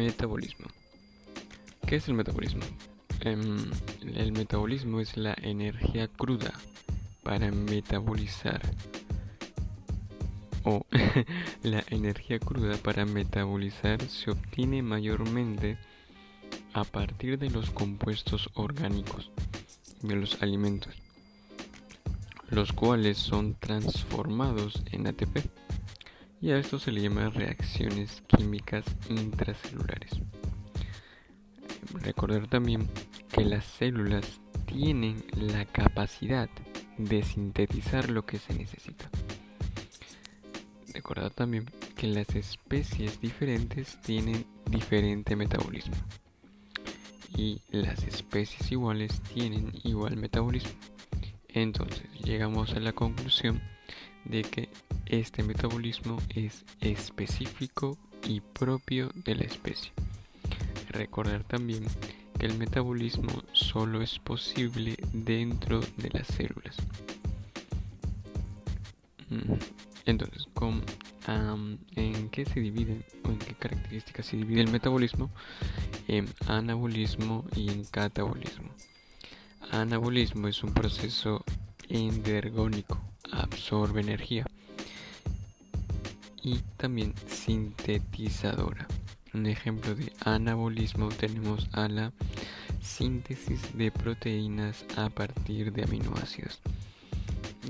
Metabolismo. 0.00 0.66
¿Qué 1.86 1.96
es 1.96 2.08
el 2.08 2.14
metabolismo? 2.14 2.62
Em, 3.20 3.70
el 4.14 4.32
metabolismo 4.32 4.98
es 4.98 5.18
la 5.18 5.36
energía 5.42 6.08
cruda 6.08 6.54
para 7.22 7.50
metabolizar 7.50 8.62
o 10.64 10.86
la 11.62 11.84
energía 11.90 12.38
cruda 12.38 12.78
para 12.78 13.04
metabolizar 13.04 14.00
se 14.08 14.30
obtiene 14.30 14.80
mayormente 14.80 15.76
a 16.72 16.84
partir 16.84 17.38
de 17.38 17.50
los 17.50 17.70
compuestos 17.70 18.48
orgánicos 18.54 19.30
de 20.00 20.16
los 20.16 20.40
alimentos, 20.40 20.94
los 22.48 22.72
cuales 22.72 23.18
son 23.18 23.54
transformados 23.54 24.82
en 24.92 25.08
ATP 25.08 25.44
y 26.40 26.50
a 26.50 26.58
esto 26.58 26.78
se 26.78 26.90
le 26.90 27.02
llama 27.02 27.28
reacciones 27.30 28.22
químicas 28.26 28.84
intracelulares. 29.08 30.12
Recordar 31.94 32.48
también 32.48 32.88
que 33.30 33.44
las 33.44 33.64
células 33.64 34.40
tienen 34.66 35.22
la 35.32 35.64
capacidad 35.66 36.48
de 36.96 37.22
sintetizar 37.22 38.10
lo 38.10 38.24
que 38.24 38.38
se 38.38 38.54
necesita. 38.54 39.10
Recordar 40.94 41.30
también 41.30 41.66
que 41.96 42.06
las 42.06 42.34
especies 42.34 43.20
diferentes 43.20 44.00
tienen 44.02 44.46
diferente 44.66 45.36
metabolismo 45.36 45.96
y 47.36 47.60
las 47.70 48.02
especies 48.04 48.70
iguales 48.72 49.20
tienen 49.34 49.72
igual 49.84 50.16
metabolismo. 50.16 50.72
Entonces 51.48 52.02
llegamos 52.22 52.74
a 52.74 52.80
la 52.80 52.92
conclusión 52.92 53.60
de 54.24 54.42
que 54.42 54.68
este 55.10 55.42
metabolismo 55.42 56.18
es 56.36 56.64
específico 56.80 57.98
y 58.22 58.40
propio 58.40 59.10
de 59.24 59.34
la 59.34 59.42
especie. 59.42 59.90
Recordar 60.90 61.42
también 61.42 61.84
que 62.38 62.46
el 62.46 62.56
metabolismo 62.56 63.42
solo 63.52 64.02
es 64.02 64.20
posible 64.20 64.96
dentro 65.12 65.80
de 65.96 66.10
las 66.10 66.28
células. 66.28 66.76
Mm, 69.30 69.54
entonces, 70.06 70.46
¿en 71.96 72.28
qué 72.30 72.44
se 72.44 72.60
divide 72.60 73.04
o 73.24 73.30
en 73.30 73.38
qué 73.38 73.54
características 73.54 74.26
se 74.26 74.36
divide 74.36 74.60
el 74.60 74.70
metabolismo? 74.70 75.28
En 76.06 76.28
anabolismo 76.46 77.44
y 77.56 77.68
en 77.68 77.82
catabolismo. 77.84 78.70
Anabolismo 79.72 80.46
es 80.46 80.62
un 80.62 80.72
proceso 80.72 81.44
endergónico, 81.88 83.00
absorbe 83.32 84.02
energía 84.02 84.46
y 86.42 86.58
también 86.76 87.14
sintetizadora. 87.26 88.86
Un 89.32 89.46
ejemplo 89.46 89.94
de 89.94 90.12
anabolismo 90.24 91.08
tenemos 91.08 91.68
a 91.72 91.88
la 91.88 92.12
síntesis 92.82 93.76
de 93.76 93.92
proteínas 93.92 94.84
a 94.96 95.08
partir 95.08 95.72
de 95.72 95.84
aminoácidos. 95.84 96.60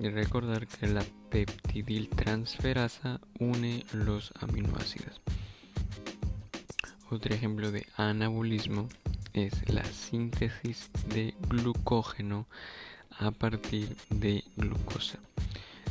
Y 0.01 0.09
recordar 0.09 0.67
que 0.67 0.87
la 0.87 1.05
peptidiltransferasa 1.31 3.21
une 3.39 3.85
los 3.93 4.33
aminoácidos. 4.41 5.21
Otro 7.11 7.34
ejemplo 7.34 7.71
de 7.73 7.87
anabolismo 7.97 8.89
es 9.33 9.69
la 9.69 9.84
síntesis 9.84 10.91
de 11.09 11.34
glucógeno 11.49 12.47
a 13.19 13.31
partir 13.33 13.97
de 14.09 14.45
glucosa. 14.57 15.19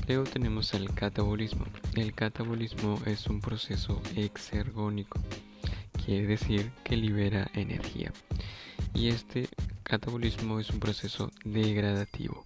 Luego 0.10 0.24
tenemos 0.24 0.74
el 0.74 0.92
catabolismo. 0.92 1.68
El 1.94 2.16
catabolismo 2.16 3.00
es 3.06 3.28
un 3.28 3.42
proceso 3.42 4.02
exergónico, 4.16 5.20
quiere 6.04 6.26
decir 6.26 6.72
que 6.84 6.98
libera 6.98 7.52
energía. 7.54 8.12
Y 8.96 9.10
este 9.10 9.50
catabolismo 9.84 10.60
es 10.60 10.72
un 10.72 10.80
proceso 10.80 11.32
degradativo. 11.46 12.44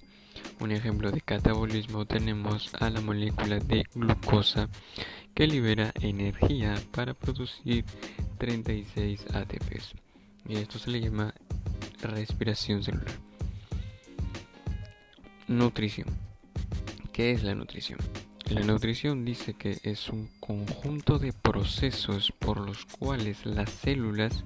Un 0.59 0.73
ejemplo 0.73 1.09
de 1.09 1.21
catabolismo 1.21 2.05
tenemos 2.05 2.69
a 2.81 2.89
la 2.89 2.99
molécula 2.99 3.59
de 3.59 3.85
glucosa 3.95 4.67
que 5.33 5.47
libera 5.47 5.93
energía 6.01 6.75
para 6.91 7.13
producir 7.13 7.85
36 8.39 9.25
ATPs. 9.33 9.93
Y 10.49 10.57
esto 10.57 10.79
se 10.79 10.91
le 10.91 10.99
llama 10.99 11.33
respiración 12.01 12.83
celular. 12.83 13.15
Nutrición. 15.47 16.09
¿Qué 17.13 17.29
es 17.29 17.43
la 17.43 17.53
nutrición? 17.53 17.99
La 18.49 18.61
nutrición 18.61 19.23
dice 19.23 19.53
que 19.53 19.77
es 19.83 20.09
un 20.09 20.31
conjunto 20.39 21.19
de 21.19 21.31
procesos 21.31 22.33
por 22.39 22.59
los 22.59 22.85
cuales 22.85 23.45
las 23.45 23.69
células 23.69 24.41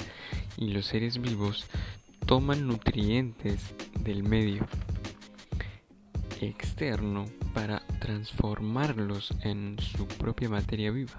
y 0.57 0.73
los 0.73 0.85
seres 0.85 1.21
vivos 1.21 1.65
toman 2.25 2.67
nutrientes 2.67 3.73
del 4.01 4.23
medio 4.23 4.67
externo 6.41 7.27
para 7.53 7.87
transformarlos 8.01 9.33
en 9.43 9.77
su 9.79 10.05
propia 10.05 10.49
materia 10.49 10.91
viva 10.91 11.17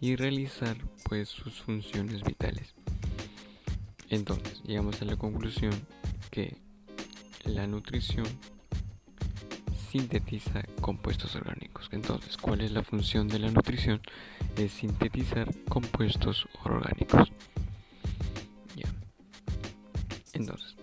y 0.00 0.14
realizar 0.14 0.76
pues 1.08 1.30
sus 1.30 1.60
funciones 1.62 2.22
vitales. 2.22 2.76
Entonces, 4.08 4.62
llegamos 4.62 5.02
a 5.02 5.04
la 5.04 5.16
conclusión 5.16 5.72
que 6.30 6.56
la 7.44 7.66
nutrición 7.66 8.26
sintetiza 9.90 10.62
compuestos 10.80 11.34
orgánicos. 11.34 11.88
Entonces, 11.90 12.36
¿cuál 12.36 12.60
es 12.60 12.70
la 12.70 12.82
función 12.82 13.26
de 13.26 13.40
la 13.40 13.50
nutrición? 13.50 14.00
Es 14.56 14.72
sintetizar 14.72 15.52
compuestos 15.68 16.48
orgánicos. 16.64 17.32
Entonces, 20.32 20.76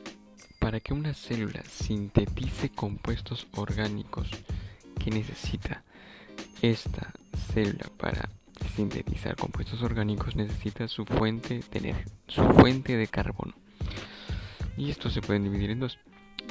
para 0.59 0.79
que 0.79 0.94
una 0.94 1.13
célula 1.13 1.63
sintetice 1.63 2.69
compuestos 2.69 3.47
orgánicos 3.56 4.29
que 5.00 5.09
necesita 5.09 5.84
esta 6.62 7.13
célula 7.53 7.89
para 7.97 8.29
sintetizar 8.75 9.35
compuestos 9.35 9.81
orgánicos 9.81 10.35
necesita 10.35 10.88
su 10.88 11.06
fuente 11.06 11.63
de, 11.72 11.95
su 12.28 12.44
fuente 12.44 12.97
de 12.97 13.07
carbono. 13.07 13.53
Y 14.75 14.91
esto 14.91 15.09
se 15.09 15.22
puede 15.22 15.39
dividir 15.39 15.72
en 15.72 15.79
dos. 15.79 15.97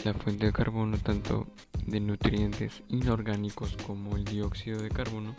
La 0.06 0.14
fuente 0.14 0.46
de 0.46 0.52
carbono 0.52 0.98
tanto 0.98 1.48
de 1.84 1.98
nutrientes 1.98 2.84
inorgánicos 2.88 3.76
como 3.84 4.16
el 4.16 4.24
dióxido 4.24 4.80
de 4.80 4.88
carbono, 4.88 5.34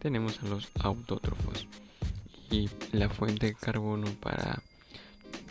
tenemos 0.00 0.42
a 0.42 0.48
los 0.48 0.72
autótrofos 0.80 1.68
y 2.50 2.68
la 2.90 3.08
fuente 3.08 3.46
de 3.46 3.54
carbono 3.54 4.08
para 4.20 4.60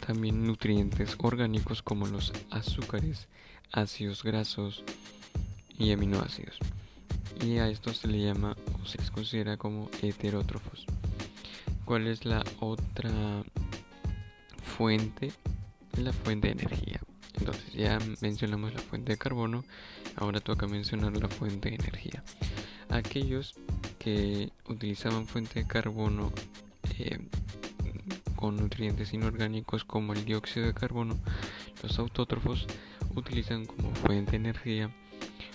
también 0.06 0.46
nutrientes 0.46 1.16
orgánicos 1.20 1.82
como 1.82 2.08
los 2.08 2.34
azúcares, 2.50 3.30
ácidos 3.72 4.22
grasos 4.22 4.84
y 5.80 5.94
aminoácidos. 5.94 6.58
Y 7.46 7.60
a 7.60 7.70
esto 7.70 7.94
se 7.94 8.10
le 8.10 8.20
llama 8.22 8.58
o 8.84 8.86
se 8.86 8.98
les 8.98 9.12
considera 9.12 9.56
como 9.56 9.90
heterótrofos. 10.02 10.88
¿Cuál 11.86 12.06
es 12.06 12.26
la 12.26 12.44
otra 12.60 13.46
fuente? 14.76 15.32
La 15.96 16.12
fuente 16.12 16.48
de 16.50 16.64
energía. 16.64 17.00
Entonces 17.34 17.74
ya 17.74 18.00
mencionamos 18.22 18.74
la 18.74 18.80
fuente 18.80 19.14
de 19.14 19.18
carbono, 19.18 19.64
ahora 20.16 20.40
toca 20.42 20.68
mencionar 20.68 21.16
la 21.18 21.28
fuente 21.28 21.70
de 21.70 21.76
energía. 21.76 22.24
Aquellos 22.90 23.56
que 24.00 24.52
utilizaban 24.68 25.28
fuente 25.28 25.62
de 25.62 25.68
carbono 25.68 26.32
eh, 26.98 27.20
con 28.36 28.58
nutrientes 28.58 29.14
inorgánicos 29.14 29.84
como 29.86 30.14
el 30.14 30.26
dióxido 30.26 30.66
de 30.66 30.74
carbono, 30.74 31.18
los 31.84 32.00
autótrofos 32.00 32.68
utilizan 33.16 33.66
como 33.66 33.94
fuente 33.96 34.32
de 34.32 34.38
energía 34.38 34.92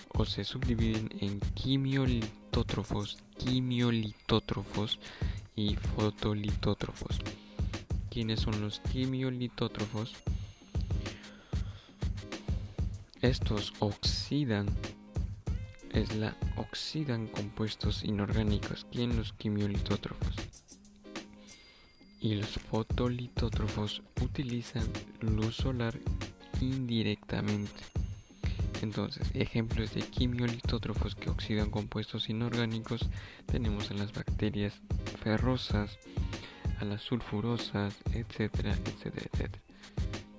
o 0.09 0.25
se 0.25 0.43
subdividen 0.43 1.09
en 1.19 1.39
quimiolitótrofos, 1.53 3.17
quimiolitótrofos 3.37 4.99
y 5.55 5.75
fotolitótrofos. 5.75 7.19
¿Quiénes 8.09 8.39
son 8.39 8.61
los 8.61 8.79
quimiolitótrofos? 8.79 10.15
Estos 13.21 13.73
oxidan, 13.79 14.67
es 15.91 16.15
la 16.15 16.37
oxidan 16.55 17.25
compuestos 17.25 18.03
inorgánicos, 18.03 18.85
quien 18.91 19.17
los 19.17 19.33
quimiolitótrofos. 19.33 20.35
Y 22.21 22.35
los 22.35 22.51
fotolitótrofos 22.69 24.03
utilizan 24.21 24.83
luz 25.21 25.55
solar 25.55 25.95
indirectamente. 26.61 27.81
Entonces, 28.83 29.31
ejemplos 29.33 29.95
de 29.95 30.01
quimiolitótrofos 30.01 31.15
que 31.15 31.31
oxidan 31.31 31.71
compuestos 31.71 32.29
inorgánicos 32.29 33.09
tenemos 33.47 33.89
a 33.89 33.95
las 33.95 34.13
bacterias 34.13 34.75
ferrosas, 35.23 35.97
a 36.79 36.85
las 36.85 37.01
sulfurosas, 37.01 37.95
etcétera, 38.13 38.77
etcétera, 38.85 39.27
etcétera 39.33 39.61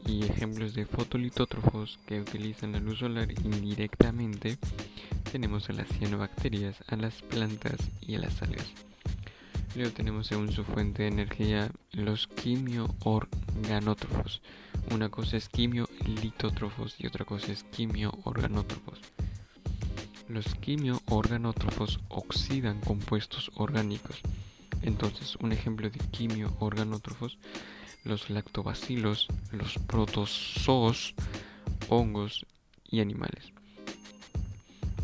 y 0.08 0.24
ejemplos 0.24 0.74
de 0.74 0.86
fotolitótrofos 0.86 2.00
que 2.06 2.20
utilizan 2.20 2.72
la 2.72 2.80
luz 2.80 2.98
solar 3.00 3.30
indirectamente 3.44 4.56
tenemos 5.30 5.68
a 5.68 5.74
las 5.74 5.86
cianobacterias, 5.88 6.82
a 6.88 6.96
las 6.96 7.20
plantas 7.22 7.76
y 8.00 8.14
a 8.14 8.20
las 8.20 8.40
algas. 8.40 8.72
Luego 9.76 9.92
tenemos 9.92 10.26
según 10.26 10.50
su 10.50 10.64
fuente 10.64 11.02
de 11.02 11.08
energía 11.08 11.70
los 11.92 12.26
quimio-organótrofos. 12.26 14.40
Una 14.90 15.10
cosa 15.10 15.36
es 15.36 15.50
quimio-litótrofos 15.50 16.94
y 16.98 17.06
otra 17.06 17.26
cosa 17.26 17.52
es 17.52 17.64
quimio-organótrofos. 17.64 19.00
Los 20.26 20.54
quimio-organótrofos 20.54 22.00
oxidan 22.08 22.80
compuestos 22.80 23.50
orgánicos. 23.56 24.22
Entonces, 24.80 25.36
un 25.36 25.52
ejemplo 25.52 25.90
de 25.90 25.98
quimio-organótrofos, 25.98 27.36
los 28.04 28.30
lactobacilos, 28.30 29.28
los 29.52 29.74
protozoos, 29.86 31.14
hongos 31.88 32.46
y 32.90 33.00
animales. 33.00 33.52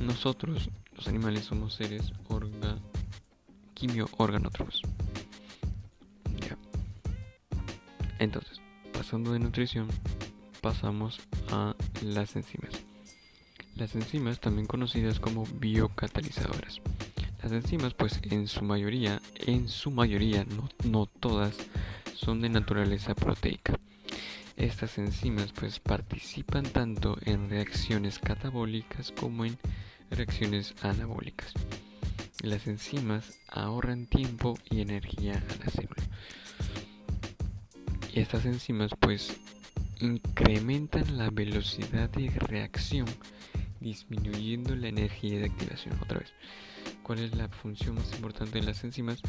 Nosotros, 0.01 0.71
los 0.97 1.07
animales, 1.09 1.45
somos 1.45 1.75
seres 1.75 2.13
orga 2.29 2.79
quimio 3.75 4.09
organótrofos. 4.17 4.83
Ya. 6.41 6.57
Entonces, 8.19 8.61
pasando 8.93 9.33
de 9.33 9.39
nutrición, 9.39 9.89
pasamos 10.61 11.21
a 11.51 11.75
las 12.03 12.37
enzimas. 12.37 12.73
Las 13.77 13.95
enzimas, 13.95 14.41
también 14.41 14.67
conocidas 14.67 15.21
como 15.21 15.45
biocatalizadoras. 15.45 16.81
Las 17.43 17.53
enzimas, 17.53 17.93
pues 17.93 18.21
en 18.23 18.49
su 18.49 18.63
mayoría, 18.63 19.21
en 19.35 19.69
su 19.69 19.91
mayoría, 19.91 20.45
no, 20.45 20.69
no 20.85 21.07
todas, 21.07 21.57
son 22.25 22.41
de 22.41 22.49
naturaleza 22.49 23.15
proteica. 23.15 23.79
Estas 24.57 24.97
enzimas 24.97 25.53
pues 25.53 25.79
participan 25.79 26.65
tanto 26.65 27.19
en 27.27 27.51
reacciones 27.51 28.19
catabólicas 28.19 29.13
como 29.13 29.45
en 29.45 29.59
reacciones 30.11 30.75
anabólicas. 30.81 31.53
Las 32.43 32.67
enzimas 32.67 33.39
ahorran 33.49 34.07
tiempo 34.07 34.59
y 34.71 34.81
energía 34.81 35.35
a 35.35 35.65
la 35.65 35.71
célula. 35.71 36.03
Y 38.15 38.21
estas 38.21 38.47
enzimas 38.47 38.93
pues 38.99 39.37
incrementan 40.01 41.19
la 41.19 41.29
velocidad 41.29 42.09
de 42.09 42.31
reacción 42.31 43.07
disminuyendo 43.81 44.75
la 44.75 44.89
energía 44.89 45.41
de 45.41 45.47
activación. 45.47 45.99
Otra 46.01 46.21
vez, 46.21 46.33
¿cuál 47.03 47.19
es 47.19 47.37
la 47.37 47.49
función 47.49 47.97
más 47.97 48.11
importante 48.15 48.61
de 48.61 48.65
las 48.65 48.83
enzimas? 48.83 49.21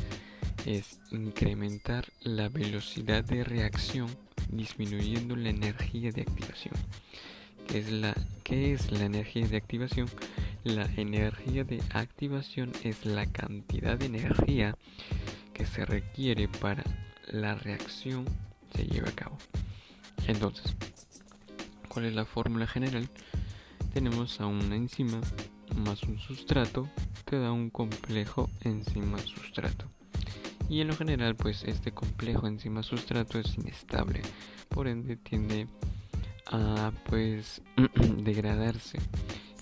Es 0.65 0.99
incrementar 1.11 2.11
la 2.21 2.49
velocidad 2.49 3.23
de 3.23 3.43
reacción 3.43 4.07
disminuyendo 4.49 5.35
la 5.35 5.49
energía 5.49 6.11
de 6.11 6.23
activación. 6.23 6.73
¿Qué 7.67 7.77
es 7.77 7.91
la, 7.91 8.15
qué 8.43 8.73
es 8.73 8.91
la 8.91 9.05
energía 9.05 9.47
de 9.47 9.57
activación? 9.57 10.09
La 10.63 10.89
energía 10.97 11.63
de 11.63 11.83
activación 11.93 12.71
es 12.83 13.05
la 13.05 13.27
cantidad 13.27 13.97
de 13.97 14.07
energía 14.07 14.75
que 15.53 15.67
se 15.67 15.85
requiere 15.85 16.47
para 16.47 16.83
la 17.27 17.55
reacción 17.55 18.25
se 18.75 18.85
lleve 18.85 19.09
a 19.09 19.15
cabo. 19.15 19.37
Entonces, 20.27 20.75
¿cuál 21.89 22.05
es 22.05 22.15
la 22.15 22.25
fórmula 22.25 22.65
general? 22.65 23.07
Tenemos 23.93 24.41
a 24.41 24.47
una 24.47 24.75
enzima 24.75 25.21
más 25.75 26.03
un 26.03 26.19
sustrato 26.19 26.89
que 27.25 27.37
da 27.37 27.51
un 27.51 27.69
complejo 27.69 28.49
enzima 28.61 29.19
sustrato. 29.19 29.94
Y 30.69 30.81
en 30.81 30.87
lo 30.87 30.95
general, 30.95 31.35
pues 31.35 31.63
este 31.63 31.91
complejo 31.91 32.47
enzima 32.47 32.83
sustrato 32.83 33.39
es 33.39 33.55
inestable, 33.57 34.21
por 34.69 34.87
ende 34.87 35.15
tiende 35.15 35.67
a 36.47 36.91
pues 37.05 37.61
degradarse 38.17 38.99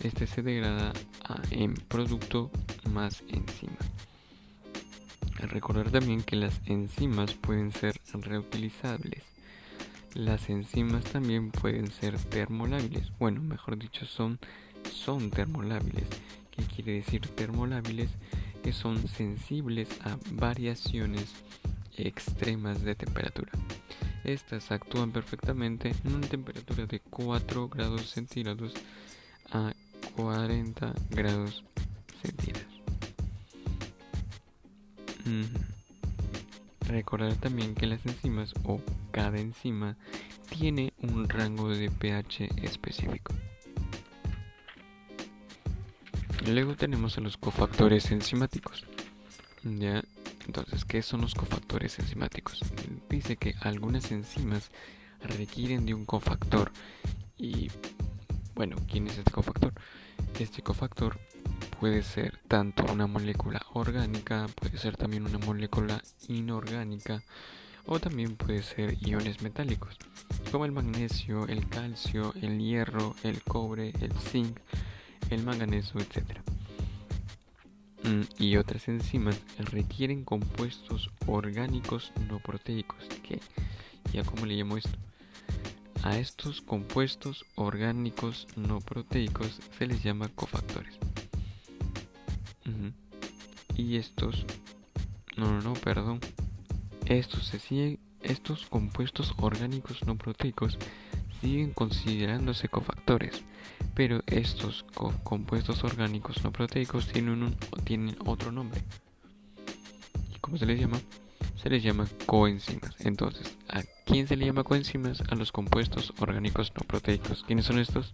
este 0.03 0.27
se 0.27 0.41
degrada 0.41 0.91
en 1.51 1.75
producto 1.75 2.51
más 2.91 3.23
enzima. 3.29 3.77
Recordar 5.39 5.91
también 5.91 6.23
que 6.23 6.35
las 6.35 6.59
enzimas 6.65 7.33
pueden 7.33 7.71
ser 7.71 7.99
reutilizables. 8.13 9.23
Las 10.13 10.49
enzimas 10.49 11.03
también 11.05 11.51
pueden 11.51 11.91
ser 11.91 12.17
termolábiles. 12.17 13.11
Bueno, 13.17 13.41
mejor 13.41 13.77
dicho, 13.77 14.05
son, 14.05 14.39
son 14.91 15.31
termolábiles. 15.31 16.05
¿Qué 16.51 16.63
quiere 16.63 16.93
decir 16.93 17.21
termolábiles? 17.29 18.09
Que 18.63 18.71
son 18.71 19.07
sensibles 19.07 19.89
a 20.03 20.17
variaciones 20.31 21.25
extremas 21.97 22.81
de 22.81 22.95
temperatura. 22.95 23.51
Estas 24.23 24.71
actúan 24.71 25.11
perfectamente 25.11 25.93
en 26.05 26.15
una 26.15 26.27
temperatura 26.27 26.85
de 26.85 27.01
4 27.01 27.67
grados 27.67 28.09
centígrados 28.09 28.73
a 29.51 29.73
40 30.15 30.93
grados 31.09 31.63
centígrados. 32.21 32.73
Recordar 36.87 37.35
también 37.35 37.75
que 37.75 37.85
las 37.87 38.05
enzimas 38.05 38.53
o 38.63 38.79
cada 39.11 39.39
enzima 39.39 39.97
tiene 40.49 40.93
un 41.01 41.27
rango 41.27 41.69
de 41.69 41.89
pH 41.89 42.49
específico. 42.61 43.33
Luego 46.47 46.75
tenemos 46.75 47.17
a 47.17 47.21
los 47.21 47.37
cofactores 47.37 48.11
enzimáticos. 48.11 48.85
¿Ya? 49.63 50.03
Entonces, 50.45 50.83
¿qué 50.83 51.01
son 51.01 51.21
los 51.21 51.35
cofactores 51.35 51.99
enzimáticos? 51.99 52.59
Dice 53.09 53.37
que 53.37 53.55
algunas 53.61 54.11
enzimas 54.11 54.69
requieren 55.21 55.85
de 55.85 55.93
un 55.93 56.05
cofactor 56.05 56.71
y 57.37 57.69
bueno, 58.55 58.75
¿quién 58.91 59.07
es 59.07 59.17
este 59.17 59.31
cofactor? 59.31 59.73
Este 60.37 60.61
cofactor 60.61 61.17
puede 61.79 62.03
ser 62.03 62.39
tanto 62.47 62.83
una 62.91 63.07
molécula 63.07 63.61
orgánica, 63.73 64.47
puede 64.55 64.77
ser 64.77 64.97
también 64.97 65.25
una 65.25 65.37
molécula 65.39 66.03
inorgánica 66.27 67.23
o 67.85 67.99
también 67.99 68.35
puede 68.35 68.63
ser 68.63 68.97
iones 69.01 69.41
metálicos, 69.41 69.97
como 70.51 70.65
el 70.65 70.71
magnesio, 70.71 71.47
el 71.47 71.67
calcio, 71.67 72.33
el 72.41 72.59
hierro, 72.59 73.15
el 73.23 73.41
cobre, 73.43 73.93
el 74.01 74.13
zinc, 74.13 74.59
el 75.33 75.43
manganeso, 75.43 75.99
etc. 75.99 76.39
Mm, 78.03 78.21
y 78.37 78.57
otras 78.57 78.87
enzimas 78.87 79.39
requieren 79.57 80.23
compuestos 80.23 81.09
orgánicos 81.25 82.11
no 82.29 82.39
proteicos, 82.39 83.07
que 83.23 83.39
ya 84.11 84.23
como 84.23 84.45
le 84.45 84.55
llamo 84.55 84.77
esto, 84.77 84.97
a 86.03 86.17
estos 86.17 86.61
compuestos 86.61 87.45
orgánicos 87.55 88.47
no 88.55 88.79
proteicos 88.81 89.59
se 89.77 89.87
les 89.87 90.03
llama 90.03 90.27
cofactores. 90.29 90.97
Y 93.75 93.97
estos, 93.97 94.45
no, 95.35 95.51
no, 95.51 95.61
no, 95.61 95.73
perdón. 95.73 96.19
Estos 97.05 97.47
se 97.47 97.99
estos 98.21 98.65
compuestos 98.67 99.33
orgánicos 99.37 100.05
no 100.05 100.15
proteicos 100.15 100.77
siguen 101.41 101.71
considerándose 101.71 102.69
cofactores, 102.69 103.43
pero 103.93 104.23
estos 104.27 104.85
compuestos 105.23 105.83
orgánicos 105.83 106.43
no 106.43 106.51
proteicos 106.51 107.07
tienen, 107.07 108.17
otro 108.25 108.51
nombre. 108.51 108.81
¿Y 110.35 110.39
cómo 110.39 110.57
se 110.57 110.65
les 110.65 110.79
llama? 110.79 110.99
Se 111.55 111.69
les 111.69 111.83
llama 111.83 112.07
coenzimas. 112.25 112.95
Entonces, 112.99 113.57
¿A 113.69 113.81
quién 114.05 114.27
se 114.27 114.35
le 114.35 114.45
llama 114.45 114.63
coenzimas? 114.63 115.21
A 115.29 115.35
los 115.35 115.51
compuestos 115.51 116.13
orgánicos 116.19 116.71
no 116.75 116.85
proteicos. 116.87 117.43
¿Quiénes 117.43 117.65
son 117.65 117.79
estos? 117.79 118.13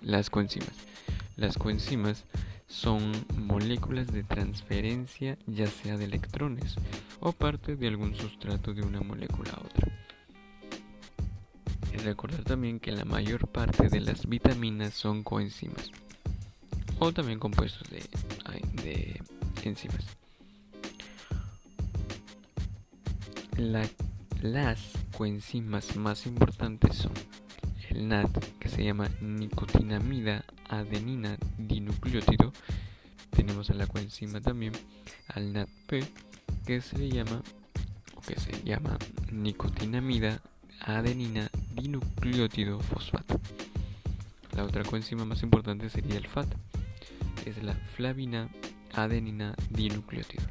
Las 0.00 0.30
coenzimas. 0.30 0.72
Las 1.36 1.58
coenzimas 1.58 2.24
son 2.68 3.12
moléculas 3.36 4.12
de 4.12 4.24
transferencia 4.24 5.38
ya 5.46 5.66
sea 5.66 5.96
de 5.96 6.06
electrones 6.06 6.76
o 7.20 7.32
parte 7.32 7.76
de 7.76 7.88
algún 7.88 8.16
sustrato 8.16 8.74
de 8.74 8.82
una 8.82 9.00
molécula 9.00 9.50
a 9.50 9.60
otra. 9.60 10.05
Recordar 12.06 12.44
también 12.44 12.78
que 12.78 12.92
la 12.92 13.04
mayor 13.04 13.48
parte 13.48 13.88
de 13.88 13.98
las 13.98 14.28
vitaminas 14.28 14.94
son 14.94 15.24
coenzimas 15.24 15.90
o 17.00 17.12
también 17.12 17.40
compuestos 17.40 17.82
de, 17.90 18.00
de 18.84 19.20
enzimas. 19.64 20.06
La 23.56 23.82
las 24.40 24.78
coenzimas 25.16 25.96
más 25.96 26.26
importantes 26.26 26.94
son 26.94 27.12
el 27.90 28.06
NAD, 28.06 28.30
que 28.60 28.68
se 28.68 28.84
llama 28.84 29.10
nicotinamida 29.20 30.44
adenina 30.68 31.36
dinucleótido. 31.58 32.52
Tenemos 33.30 33.68
a 33.70 33.74
la 33.74 33.88
coenzima 33.88 34.40
también 34.40 34.74
al 35.26 35.52
NADP, 35.52 36.04
que 36.64 36.80
se 36.80 37.08
llama 37.08 37.42
o 38.14 38.20
que 38.20 38.38
se 38.38 38.62
llama 38.62 38.96
nicotinamida 39.32 40.40
adenina 40.80 41.50
dinucleótido 41.76 42.80
fosfato. 42.80 43.40
La 44.56 44.64
otra 44.64 44.82
coenzima 44.82 45.24
más 45.24 45.42
importante 45.42 45.90
sería 45.90 46.16
el 46.16 46.26
FAT, 46.26 46.48
es 47.44 47.62
la 47.62 47.74
flavina 47.94 48.48
adenina 48.94 49.54
dinucleótido. 49.70 50.44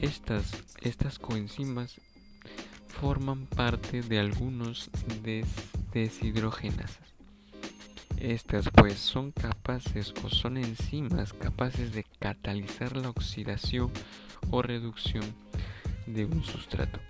Estas, 0.00 0.64
estas 0.80 1.18
coenzimas 1.18 2.00
forman 2.88 3.46
parte 3.46 4.02
de 4.02 4.18
algunos 4.18 4.90
des 5.22 5.46
deshidrogenasas. 5.92 7.04
Estas 8.18 8.70
pues 8.70 8.98
son 8.98 9.32
capaces 9.32 10.14
o 10.24 10.30
son 10.30 10.56
enzimas 10.56 11.32
capaces 11.32 11.92
de 11.92 12.04
catalizar 12.18 12.96
la 12.96 13.10
oxidación 13.10 13.90
o 14.50 14.62
reducción 14.62 15.24
de 16.06 16.24
un 16.24 16.42
sustrato. 16.44 17.00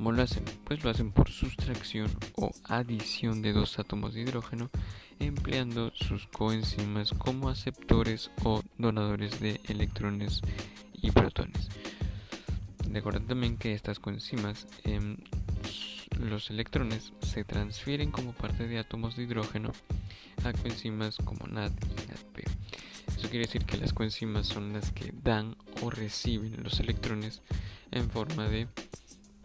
¿Cómo 0.00 0.12
lo 0.12 0.22
hacen? 0.22 0.44
Pues 0.64 0.82
lo 0.82 0.88
hacen 0.88 1.12
por 1.12 1.28
sustracción 1.28 2.10
o 2.36 2.50
adición 2.64 3.42
de 3.42 3.52
dos 3.52 3.78
átomos 3.78 4.14
de 4.14 4.22
hidrógeno 4.22 4.70
empleando 5.18 5.92
sus 5.94 6.26
coenzimas 6.26 7.10
como 7.12 7.50
aceptores 7.50 8.30
o 8.42 8.62
donadores 8.78 9.40
de 9.40 9.60
electrones 9.68 10.40
y 10.94 11.10
protones. 11.10 11.68
Recuerden 12.90 13.26
también 13.26 13.58
que 13.58 13.74
estas 13.74 13.98
coenzimas, 13.98 14.66
em, 14.84 15.18
los 16.18 16.48
electrones 16.48 17.12
se 17.20 17.44
transfieren 17.44 18.10
como 18.10 18.32
parte 18.32 18.66
de 18.66 18.78
átomos 18.78 19.16
de 19.16 19.24
hidrógeno 19.24 19.70
a 20.44 20.54
coenzimas 20.54 21.18
como 21.18 21.46
NAD 21.46 21.72
y 21.72 22.08
NADP. 22.08 22.44
Eso 23.06 23.28
quiere 23.28 23.44
decir 23.44 23.66
que 23.66 23.76
las 23.76 23.92
coenzimas 23.92 24.46
son 24.46 24.72
las 24.72 24.92
que 24.92 25.12
dan 25.22 25.56
o 25.82 25.90
reciben 25.90 26.62
los 26.62 26.80
electrones 26.80 27.42
en 27.90 28.08
forma 28.08 28.48
de 28.48 28.66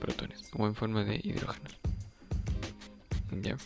protones 0.05 0.43
o 0.53 0.67
en 0.67 0.75
forma 0.75 1.03
de 1.03 1.19
hidrógenos. 1.23 1.73
¿Ya? 3.41 3.57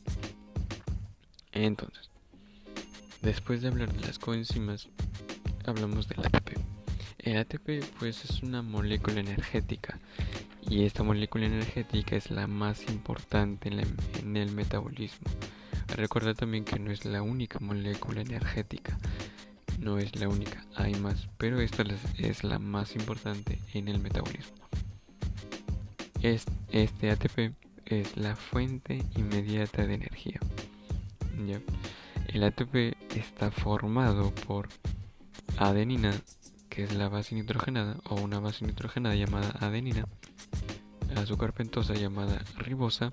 Entonces, 1.51 2.10
después 3.22 3.62
de 3.62 3.67
hablar 3.67 3.91
de 3.91 4.08
las 4.08 4.19
coenzimas, 4.19 4.88
hablamos 5.65 6.08
del 6.08 6.25
ATP. 6.25 6.58
El 7.19 7.38
ATP 7.38 7.84
pues 8.00 8.24
es 8.24 8.41
una 8.41 8.62
molécula 8.62 9.19
energética 9.19 10.00
y 10.62 10.86
esta 10.86 11.03
molécula 11.03 11.48
energética 11.48 12.15
es 12.15 12.31
la 12.31 12.48
más 12.48 12.88
importante 12.89 13.69
en, 13.69 14.38
el 14.38 14.51
metabolismo. 14.51 15.27
Recuerda 15.88 16.34
también 16.34 16.63
que 16.63 16.79
no 16.79 16.91
es 16.91 17.03
la 17.03 17.22
única 17.22 17.60
molécula 17.60 18.22
energética, 18.22 18.98
no 19.79 19.98
es 19.98 20.15
la 20.15 20.29
única, 20.29 20.65
hay 20.75 20.96
más, 20.96 21.27
pero 21.38 21.60
esta 21.60 21.84
es 22.17 22.43
la 22.46 22.60
más 22.60 22.96
importante 22.96 23.60
en 23.74 23.89
el 23.89 24.00
metabolismo. 24.00 24.69
Este 26.22 27.12
ATP 27.12 27.54
es 27.86 28.18
la 28.18 28.36
fuente 28.36 29.04
inmediata 29.16 29.86
de 29.86 29.94
energía. 29.94 30.40
El 32.28 32.44
ATP 32.44 32.96
está 33.16 33.52
formado 33.52 34.32
por 34.32 34.68
adenina, 35.58 36.14
que 36.70 36.84
es 36.84 36.94
la 36.94 37.08
base 37.08 37.36
nitrogenada, 37.36 37.98
o 38.04 38.16
una 38.16 38.40
base 38.40 38.66
nitrogenada 38.66 39.16
llamada 39.16 39.56
adenina, 39.60 40.06
azúcar 41.16 41.54
pentosa 41.54 41.94
llamada 41.94 42.44
ribosa, 42.58 43.12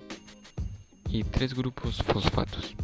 y 1.09 1.23
tres 1.23 1.53
grupos 1.53 2.03
fosfatos. 2.03 2.75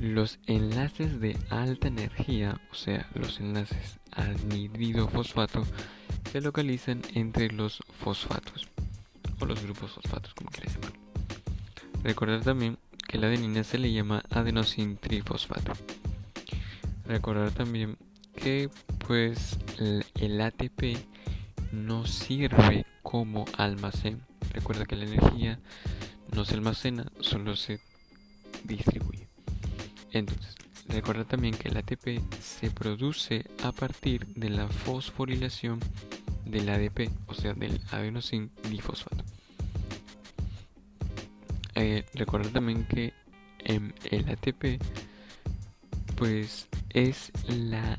Los 0.00 0.38
enlaces 0.46 1.20
de 1.20 1.36
alta 1.50 1.88
energía, 1.88 2.60
o 2.72 2.74
sea, 2.74 3.08
los 3.14 3.40
enlaces 3.40 4.00
anhidrido 4.10 5.06
fosfato, 5.08 5.64
se 6.34 6.40
localizan 6.40 7.00
entre 7.14 7.48
los 7.52 7.80
fosfatos 8.00 8.66
o 9.38 9.46
los 9.46 9.62
grupos 9.62 9.92
fosfatos, 9.92 10.34
como 10.34 10.50
quieras 10.50 10.74
llamarlo. 10.74 10.98
Recordar 12.02 12.40
también 12.40 12.76
que 13.06 13.18
la 13.18 13.28
adenina 13.28 13.62
se 13.62 13.78
le 13.78 13.92
llama 13.92 14.24
adenosin 14.30 14.96
trifosfato. 14.96 15.74
Recordar 17.06 17.52
también 17.52 17.96
que 18.34 18.68
pues 19.06 19.56
el 19.78 20.40
ATP 20.40 20.96
no 21.70 22.04
sirve 22.04 22.84
como 23.04 23.44
almacén. 23.56 24.20
Recuerda 24.52 24.86
que 24.86 24.96
la 24.96 25.04
energía 25.04 25.60
no 26.34 26.44
se 26.44 26.54
almacena, 26.54 27.12
solo 27.20 27.54
se 27.54 27.78
distribuye. 28.64 29.28
Entonces, 30.10 30.56
recuerda 30.88 31.22
también 31.22 31.54
que 31.54 31.68
el 31.68 31.76
ATP 31.76 32.20
se 32.40 32.72
produce 32.72 33.44
a 33.62 33.70
partir 33.70 34.26
de 34.34 34.50
la 34.50 34.66
fosforilación 34.66 35.78
del 36.44 36.68
ADP, 36.68 37.10
o 37.26 37.34
sea, 37.34 37.54
del 37.54 37.80
adenosin 37.90 38.50
difosfato. 38.70 39.24
Eh, 41.74 42.04
recuerda 42.14 42.50
también 42.50 42.86
que 42.86 43.12
en 43.60 43.94
el 44.10 44.28
ATP, 44.28 44.80
pues 46.16 46.68
es 46.90 47.32
la 47.48 47.96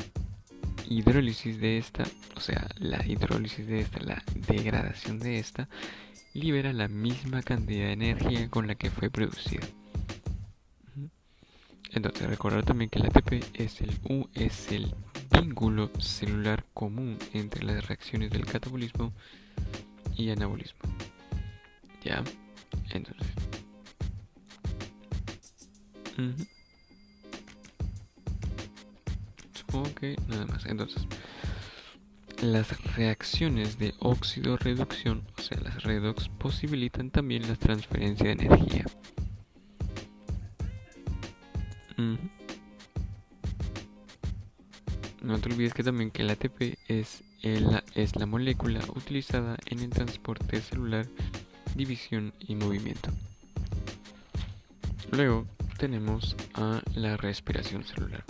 hidrólisis 0.87 1.59
de 1.59 1.77
esta, 1.77 2.03
o 2.35 2.39
sea, 2.39 2.67
la 2.77 3.05
hidrólisis 3.05 3.67
de 3.67 3.81
esta, 3.81 3.99
la 3.99 4.23
degradación 4.47 5.19
de 5.19 5.39
esta, 5.39 5.67
libera 6.33 6.73
la 6.73 6.87
misma 6.87 7.41
cantidad 7.41 7.87
de 7.87 7.93
energía 7.93 8.49
con 8.49 8.67
la 8.67 8.75
que 8.75 8.91
fue 8.91 9.09
producida. 9.09 9.65
Entonces, 11.91 12.27
recordar 12.27 12.63
también 12.63 12.89
que 12.89 12.99
el 12.99 13.05
ATP 13.05 13.43
es 13.53 13.81
el, 13.81 13.97
U, 14.03 14.27
es 14.33 14.71
el 14.71 14.93
vínculo 15.41 15.91
celular 15.99 16.65
común 16.73 17.17
entre 17.33 17.63
las 17.63 17.87
reacciones 17.87 18.31
del 18.31 18.45
catabolismo 18.45 19.13
y 20.15 20.29
anabolismo. 20.29 20.79
¿Ya? 22.03 22.23
Entonces. 22.91 23.27
Supongo 29.53 29.93
que 29.95 30.15
nada 30.27 30.45
más. 30.45 30.65
Entonces, 30.65 31.05
las 32.41 32.95
reacciones 32.95 33.77
de 33.79 33.93
óxido-reducción, 33.99 35.23
o 35.37 35.41
sea, 35.41 35.59
las 35.61 35.83
redox, 35.83 36.29
posibilitan 36.29 37.09
también 37.09 37.47
la 37.47 37.55
transferencia 37.55 38.27
de 38.27 38.31
energía. 38.31 38.85
No 45.25 45.39
te 45.39 45.51
olvides 45.51 45.73
que 45.73 45.83
también 45.83 46.11
que 46.11 46.21
el 46.21 46.29
ATP 46.29 46.77
es, 46.87 47.23
es 47.41 48.15
la 48.15 48.25
molécula 48.27 48.79
utilizada 48.95 49.57
en 49.65 49.79
el 49.79 49.89
transporte 49.89 50.61
celular, 50.61 51.07
división 51.75 52.31
y 52.39 52.53
movimiento. 52.53 53.09
Luego 55.11 55.47
tenemos 55.79 56.35
a 56.53 56.79
la 56.93 57.17
respiración 57.17 57.83
celular. 57.83 58.23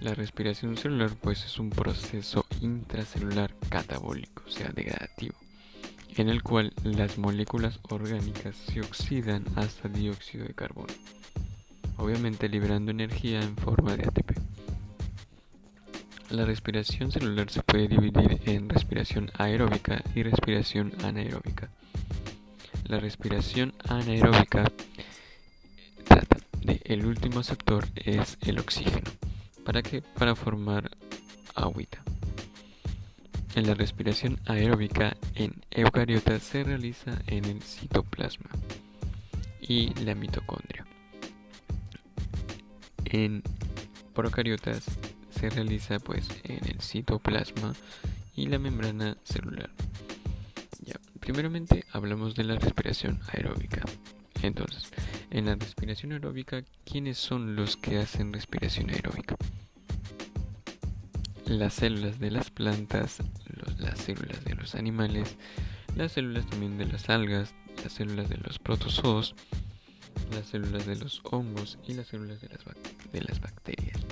La 0.00 0.14
respiración 0.14 0.78
celular 0.78 1.10
pues 1.20 1.44
es 1.44 1.58
un 1.58 1.68
proceso 1.68 2.46
intracelular 2.62 3.54
catabólico, 3.68 4.42
o 4.46 4.50
sea, 4.50 4.70
degradativo, 4.70 5.34
en 6.16 6.30
el 6.30 6.42
cual 6.42 6.72
las 6.82 7.18
moléculas 7.18 7.78
orgánicas 7.90 8.56
se 8.56 8.80
oxidan 8.80 9.44
hasta 9.54 9.90
dióxido 9.90 10.46
de 10.46 10.54
carbono, 10.54 10.94
obviamente 11.98 12.48
liberando 12.48 12.90
energía 12.90 13.42
en 13.42 13.54
forma 13.54 13.98
de 13.98 14.04
ATP. 14.04 14.33
La 16.34 16.44
respiración 16.44 17.12
celular 17.12 17.48
se 17.48 17.62
puede 17.62 17.86
dividir 17.86 18.40
en 18.46 18.68
respiración 18.68 19.30
aeróbica 19.38 20.02
y 20.16 20.24
respiración 20.24 20.92
anaeróbica. 21.04 21.70
La 22.88 22.98
respiración 22.98 23.72
anaeróbica 23.88 24.64
trata 26.02 26.38
de 26.60 26.80
el 26.86 27.06
último 27.06 27.44
sector 27.44 27.86
es 27.94 28.36
el 28.40 28.58
oxígeno. 28.58 29.08
¿Para 29.64 29.80
qué? 29.80 30.02
Para 30.02 30.34
formar 30.34 30.90
agüita. 31.54 32.02
En 33.54 33.68
la 33.68 33.74
respiración 33.74 34.40
aeróbica 34.44 35.16
en 35.36 35.54
eucariotas 35.70 36.42
se 36.42 36.64
realiza 36.64 37.12
en 37.28 37.44
el 37.44 37.62
citoplasma 37.62 38.50
y 39.60 39.94
la 40.02 40.16
mitocondria. 40.16 40.84
En 43.04 43.44
procariotas 44.14 44.84
se 45.44 45.50
realiza 45.50 45.98
pues 45.98 46.26
en 46.44 46.64
el 46.70 46.80
citoplasma 46.80 47.74
y 48.34 48.46
la 48.46 48.58
membrana 48.58 49.18
celular. 49.24 49.68
Ya, 50.80 50.98
primeramente 51.20 51.84
hablamos 51.92 52.34
de 52.34 52.44
la 52.44 52.54
respiración 52.58 53.20
aeróbica. 53.28 53.82
Entonces, 54.42 54.90
en 55.30 55.44
la 55.44 55.54
respiración 55.56 56.12
aeróbica, 56.12 56.64
¿quiénes 56.86 57.18
son 57.18 57.56
los 57.56 57.76
que 57.76 57.98
hacen 57.98 58.32
respiración 58.32 58.88
aeróbica? 58.88 59.36
Las 61.44 61.74
células 61.74 62.18
de 62.18 62.30
las 62.30 62.50
plantas, 62.50 63.18
las 63.78 63.98
células 63.98 64.42
de 64.44 64.54
los 64.54 64.74
animales, 64.74 65.36
las 65.94 66.12
células 66.12 66.46
también 66.46 66.78
de 66.78 66.86
las 66.86 67.10
algas, 67.10 67.54
las 67.82 67.92
células 67.92 68.30
de 68.30 68.38
los 68.38 68.58
protozoos, 68.58 69.34
las 70.30 70.46
células 70.46 70.86
de 70.86 70.96
los 70.96 71.20
hongos 71.24 71.78
y 71.86 71.92
las 71.92 72.06
células 72.06 72.40
de 72.40 72.48
las, 72.48 72.60
de 73.12 73.20
las 73.20 73.40
bacterias. 73.40 74.03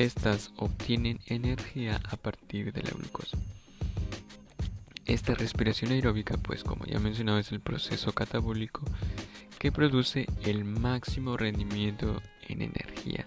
Estas 0.00 0.50
obtienen 0.56 1.20
energía 1.26 2.00
a 2.08 2.16
partir 2.16 2.72
de 2.72 2.82
la 2.82 2.88
glucosa. 2.88 3.36
Esta 5.04 5.34
respiración 5.34 5.92
aeróbica, 5.92 6.38
pues 6.38 6.64
como 6.64 6.86
ya 6.86 6.98
mencionado, 6.98 7.38
es 7.38 7.52
el 7.52 7.60
proceso 7.60 8.12
catabólico 8.12 8.80
que 9.58 9.70
produce 9.70 10.26
el 10.40 10.64
máximo 10.64 11.36
rendimiento 11.36 12.22
en 12.48 12.62
energía. 12.62 13.26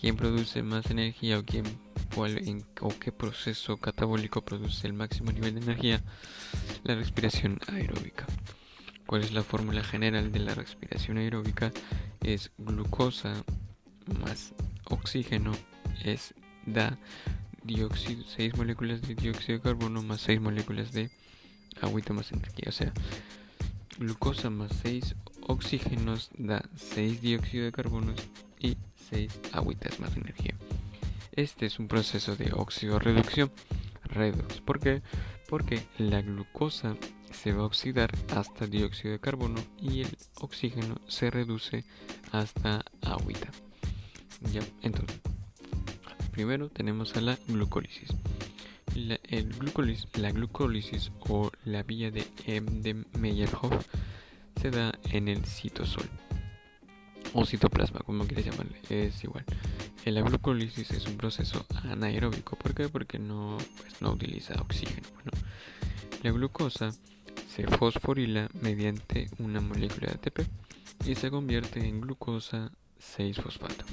¿Quién 0.00 0.14
produce 0.14 0.62
más 0.62 0.88
energía 0.88 1.36
o, 1.40 1.44
quién, 1.44 1.64
o 2.16 2.88
qué 3.00 3.10
proceso 3.10 3.78
catabólico 3.78 4.40
produce 4.44 4.86
el 4.86 4.92
máximo 4.92 5.32
nivel 5.32 5.56
de 5.56 5.62
energía? 5.62 6.00
La 6.84 6.94
respiración 6.94 7.58
aeróbica. 7.66 8.24
¿Cuál 9.08 9.22
es 9.22 9.32
la 9.32 9.42
fórmula 9.42 9.82
general 9.82 10.30
de 10.30 10.38
la 10.38 10.54
respiración 10.54 11.18
aeróbica? 11.18 11.72
es 12.24 12.50
glucosa 12.56 13.44
más 14.20 14.52
oxígeno 14.84 15.52
es 16.04 16.34
da 16.66 16.98
dióxido 17.62 18.24
6 18.24 18.56
moléculas 18.56 19.02
de 19.02 19.14
dióxido 19.14 19.58
de 19.58 19.62
carbono 19.62 20.02
más 20.02 20.20
6 20.22 20.40
moléculas 20.40 20.92
de 20.92 21.10
agüita 21.80 22.12
más 22.12 22.32
energía 22.32 22.68
o 22.68 22.72
sea 22.72 22.92
glucosa 23.98 24.50
más 24.50 24.72
6 24.82 25.14
oxígenos 25.46 26.30
da 26.36 26.64
6 26.76 27.20
dióxido 27.20 27.64
de 27.64 27.72
carbono 27.72 28.14
y 28.58 28.76
6 29.10 29.40
agüitas 29.52 30.00
más 30.00 30.16
energía 30.16 30.54
este 31.32 31.66
es 31.66 31.78
un 31.78 31.88
proceso 31.88 32.36
de 32.36 32.52
oxidorreducción 32.52 33.50
redox 34.04 34.60
¿por 34.60 34.80
qué? 34.80 35.02
porque 35.48 35.82
la 35.98 36.20
glucosa 36.20 36.96
se 37.32 37.52
va 37.52 37.62
a 37.62 37.66
oxidar 37.66 38.10
hasta 38.34 38.66
dióxido 38.66 39.12
de 39.12 39.20
carbono 39.20 39.60
y 39.80 40.02
el 40.02 40.16
oxígeno 40.40 41.00
se 41.08 41.30
reduce 41.30 41.84
hasta 42.32 42.84
agüita. 43.02 43.50
Ya, 44.52 44.62
entonces, 44.82 45.20
primero 46.30 46.68
tenemos 46.68 47.16
a 47.16 47.20
la 47.20 47.38
glucólisis. 47.48 48.10
La, 48.94 49.18
el 49.24 49.48
glucólisis, 49.48 50.06
la 50.16 50.30
glucólisis 50.30 51.10
o 51.28 51.50
la 51.64 51.82
vía 51.82 52.10
de, 52.10 52.26
de 52.46 53.04
Meyerhoff 53.18 53.86
se 54.60 54.70
da 54.70 54.98
en 55.10 55.28
el 55.28 55.44
citosol 55.44 56.08
o 57.34 57.44
citoplasma, 57.44 58.00
como 58.00 58.26
quieras 58.26 58.46
llamarle, 58.46 58.80
es 58.88 59.22
igual. 59.24 59.44
La 60.04 60.22
glucólisis 60.22 60.90
es 60.92 61.06
un 61.06 61.16
proceso 61.16 61.66
anaeróbico, 61.82 62.56
¿por 62.56 62.74
qué? 62.74 62.88
Porque 62.88 63.18
no, 63.18 63.58
pues, 63.78 64.00
no 64.00 64.12
utiliza 64.12 64.54
oxígeno. 64.60 65.08
Bueno, 65.14 65.30
la 66.22 66.30
glucosa 66.30 66.90
se 67.48 67.66
fosforila 67.66 68.48
mediante 68.60 69.28
una 69.38 69.60
molécula 69.60 70.08
de 70.08 70.14
ATP 70.14 70.40
y 71.06 71.14
se 71.16 71.30
convierte 71.30 71.80
en 71.80 72.00
glucosa 72.00 72.70
6-fosfato. 73.00 73.84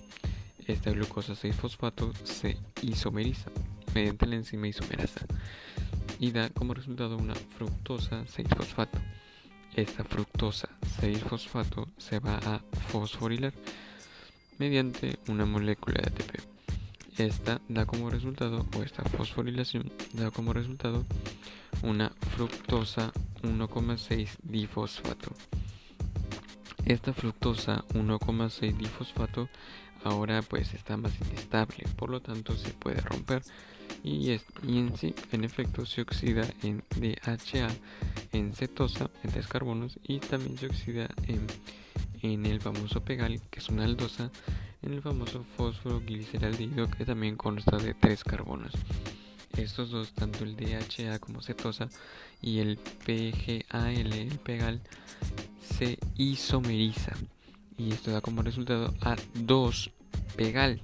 Esta 0.67 0.91
glucosa 0.91 1.33
6-fosfato 1.33 2.13
se 2.23 2.57
isomeriza 2.81 3.51
mediante 3.93 4.25
la 4.25 4.35
enzima 4.35 4.67
isomerasa 4.67 5.25
y 6.19 6.31
da 6.31 6.49
como 6.49 6.73
resultado 6.73 7.17
una 7.17 7.35
fructosa 7.35 8.23
6-fosfato. 8.25 8.99
Esta 9.75 10.03
fructosa 10.03 10.69
6-fosfato 11.01 11.87
se 11.97 12.19
va 12.19 12.37
a 12.37 12.59
fosforilar 12.89 13.53
mediante 14.59 15.17
una 15.27 15.45
molécula 15.45 16.01
de 16.01 16.07
ATP. 16.07 16.51
Esta 17.17 17.61
da 17.67 17.85
como 17.85 18.09
resultado, 18.09 18.65
o 18.77 18.83
esta 18.83 19.03
fosforilación 19.03 19.91
da 20.13 20.31
como 20.31 20.53
resultado 20.53 21.05
una 21.83 22.09
fructosa 22.35 23.11
1,6 23.43 24.37
difosfato. 24.43 25.31
Esta 26.85 27.13
fructosa 27.13 27.83
1,6 27.93 28.77
difosfato 28.77 29.49
ahora 30.03 30.41
pues 30.41 30.73
está 30.73 30.97
más 30.97 31.13
inestable, 31.21 31.85
por 31.95 32.09
lo 32.09 32.21
tanto 32.21 32.55
se 32.55 32.71
puede 32.71 33.01
romper 33.01 33.43
y, 34.03 34.31
en 34.31 34.97
sí, 34.97 35.13
en 35.31 35.43
efecto, 35.43 35.85
se 35.85 36.01
oxida 36.01 36.47
en 36.63 36.83
DHA, 36.95 37.67
en 38.31 38.53
cetosa, 38.53 39.09
en 39.23 39.31
tres 39.31 39.47
carbonos 39.47 39.99
y 40.03 40.19
también 40.19 40.57
se 40.57 40.67
oxida 40.67 41.09
en, 41.27 41.45
en 42.21 42.45
el 42.45 42.61
famoso 42.61 43.01
pegal, 43.01 43.39
que 43.51 43.59
es 43.59 43.69
una 43.69 43.83
aldosa, 43.83 44.31
en 44.81 44.93
el 44.93 45.01
famoso 45.01 45.45
fosforogliceraldehído 45.55 46.89
que 46.89 47.05
también 47.05 47.35
consta 47.35 47.77
de 47.77 47.93
tres 47.93 48.23
carbonos. 48.23 48.73
Estos 49.55 49.91
dos, 49.91 50.13
tanto 50.13 50.45
el 50.45 50.55
DHA 50.55 51.19
como 51.19 51.41
cetosa 51.41 51.89
y 52.41 52.59
el 52.59 52.77
PGAL, 52.77 54.13
el 54.13 54.39
pegal, 54.39 54.81
se 55.77 55.99
isomeriza 56.15 57.15
y 57.81 57.91
esto 57.93 58.11
da 58.11 58.21
como 58.21 58.43
resultado 58.43 58.93
a 59.01 59.15
2 59.33 59.91
pegal, 60.35 60.81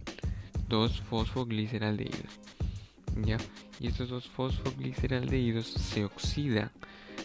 2 0.67 1.01
fosfogliceraldehídos. 1.01 2.39
¿Ya? 3.23 3.37
Y 3.79 3.87
estos 3.87 4.09
dos 4.09 4.27
fosfogliceraldehídos 4.27 5.67
se 5.67 6.05
oxidan. 6.05 6.71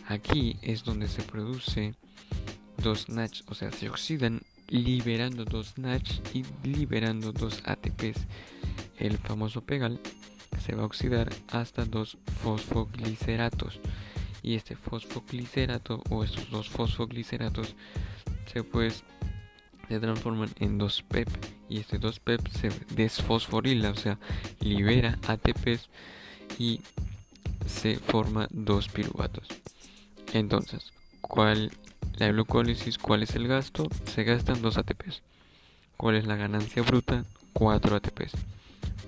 Aquí 0.09 0.57
es 0.63 0.85
donde 0.85 1.09
se 1.09 1.23
produce 1.23 1.95
dos 2.83 3.09
NACH, 3.09 3.43
o 3.47 3.55
sea, 3.55 3.71
se 3.73 3.89
oxidan 3.89 4.43
liberando 4.69 5.45
dos 5.45 5.79
NACH 5.79 6.21
y 6.35 6.45
liberando 6.67 7.33
dos 7.33 7.63
ATPs. 7.65 8.27
El 8.99 9.19
famoso 9.19 9.63
pegal 9.63 10.01
se 10.65 10.75
va 10.75 10.83
a 10.83 10.87
oxidar 10.87 11.31
hasta 11.49 11.85
dos 11.85 12.19
fosfogliceratos 12.43 13.81
y 14.43 14.55
este 14.57 14.77
fosfoglicerato 14.77 16.03
o 16.11 16.25
estos 16.25 16.51
dos 16.51 16.69
fosfogliceratos 16.69 17.75
se 18.53 18.63
pues 18.63 19.05
se 19.93 20.01
transforman 20.01 20.49
en 20.59 20.79
dos 20.79 21.03
PEP 21.03 21.29
y 21.69 21.81
este 21.81 21.99
dos 21.99 22.19
PEP 22.19 22.49
se 22.49 22.71
desfosforila, 22.95 23.91
o 23.91 23.95
sea, 23.95 24.19
libera 24.61 25.19
ATPs 25.27 25.91
y 26.59 26.81
se 27.67 27.99
forma 27.99 28.49
dos 28.51 28.89
piruvatos. 28.89 29.49
Entonces, 30.33 30.95
¿cuál 31.21 31.71
la 32.17 32.29
glucólisis? 32.29 32.97
¿Cuál 32.97 33.23
es 33.23 33.35
el 33.35 33.49
gasto? 33.49 33.87
Se 34.07 34.25
gastan 34.25 34.63
dos 34.63 34.79
ATPs. 34.79 35.21
¿Cuál 35.99 36.17
es 36.17 36.27
la 36.27 36.37
ganancia 36.37 36.83
bruta? 36.83 37.27
4 37.53 37.97
ATPs. 37.97 38.33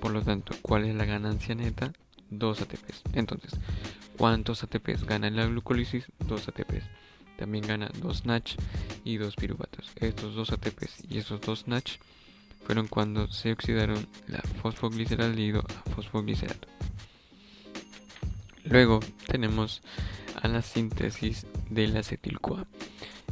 Por 0.01 0.12
lo 0.12 0.20
tanto, 0.20 0.55
¿cuál 0.61 0.85
es 0.85 0.94
la 0.94 1.07
ganancia 1.07 1.55
neta? 1.55 1.94
2 2.29 2.61
ATPs. 2.61 3.05
Entonces, 3.14 3.53
¿cuántos 4.18 4.62
ATPs 4.62 5.05
gana 5.05 5.31
la 5.31 5.47
glucólisis? 5.47 6.05
2 6.27 6.47
ATPs. 6.49 6.85
También 7.37 7.66
gana 7.66 7.90
2 8.01 8.27
NACH 8.27 8.57
y 9.05 9.16
2 9.16 9.37
piruvatos. 9.37 9.90
Estos 9.97 10.35
2 10.35 10.53
ATPs 10.53 11.05
y 11.09 11.18
estos 11.18 11.40
2 11.40 11.68
NACH 11.68 11.99
fueron 12.64 12.88
cuando 12.88 13.31
se 13.31 13.53
oxidaron 13.53 14.07
la 14.27 14.40
fosfogliceraldehído 14.62 15.61
a 15.61 15.90
fosfoglicerato. 15.90 16.68
Luego 18.64 19.01
tenemos 19.27 19.83
a 20.40 20.49
la 20.49 20.62
síntesis 20.62 21.47
del 21.68 21.97
acetil-CoA. 21.97 22.66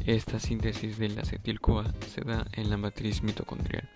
Esta 0.05 0.39
síntesis 0.39 0.99
del 0.99 1.19
acetil-CoA 1.19 1.95
se 2.13 2.21
da 2.23 2.47
en 2.53 2.69
la 2.69 2.77
matriz 2.77 3.23
mitocondrial. 3.23 3.89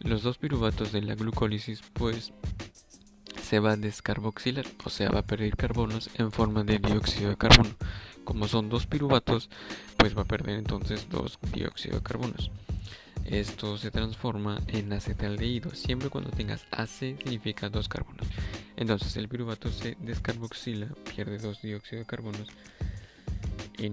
Los 0.00 0.22
dos 0.22 0.36
piruvatos 0.36 0.92
de 0.92 1.02
la 1.02 1.14
glucólisis 1.14 1.80
pues 1.94 2.32
se 3.42 3.60
va 3.60 3.72
a 3.72 3.76
descarboxilar, 3.76 4.66
o 4.84 4.90
sea, 4.90 5.10
va 5.10 5.20
a 5.20 5.26
perder 5.26 5.56
carbonos 5.56 6.10
en 6.16 6.32
forma 6.32 6.64
de 6.64 6.78
dióxido 6.78 7.30
de 7.30 7.36
carbono. 7.36 7.74
Como 8.26 8.48
son 8.48 8.68
dos 8.68 8.86
piruvatos, 8.86 9.48
pues 9.96 10.14
va 10.16 10.22
a 10.22 10.26
perder 10.26 10.58
entonces 10.58 11.08
dos 11.08 11.38
dióxido 11.54 11.96
de 11.96 12.02
carbonos. 12.02 12.50
Esto 13.24 13.78
se 13.78 13.90
transforma 13.90 14.60
en 14.66 14.92
acetaldehído. 14.92 15.70
Siempre 15.74 16.10
cuando 16.10 16.30
tengas 16.30 16.66
AC 16.72 16.88
significa 16.88 17.70
dos 17.70 17.88
carbonos. 17.88 18.26
Entonces 18.76 19.16
el 19.16 19.28
piruvato 19.28 19.70
se 19.70 19.96
descarboxila, 20.00 20.88
pierde 21.14 21.38
dos 21.38 21.62
dióxido 21.62 22.00
de 22.00 22.06
carbonos 22.06 22.48
y 23.78 23.90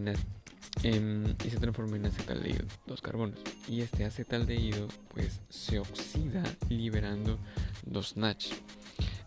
se 1.50 1.60
transforma 1.60 1.96
en 1.98 2.08
acetaldehído, 2.08 2.66
dos 2.88 3.02
carbonos. 3.02 3.40
Y 3.68 3.82
este 3.82 4.04
acetaldehído 4.04 4.88
pues 5.14 5.42
se 5.50 5.78
oxida 5.78 6.44
liberando 6.70 7.38
dos 7.86 8.18
NACH. 8.18 8.48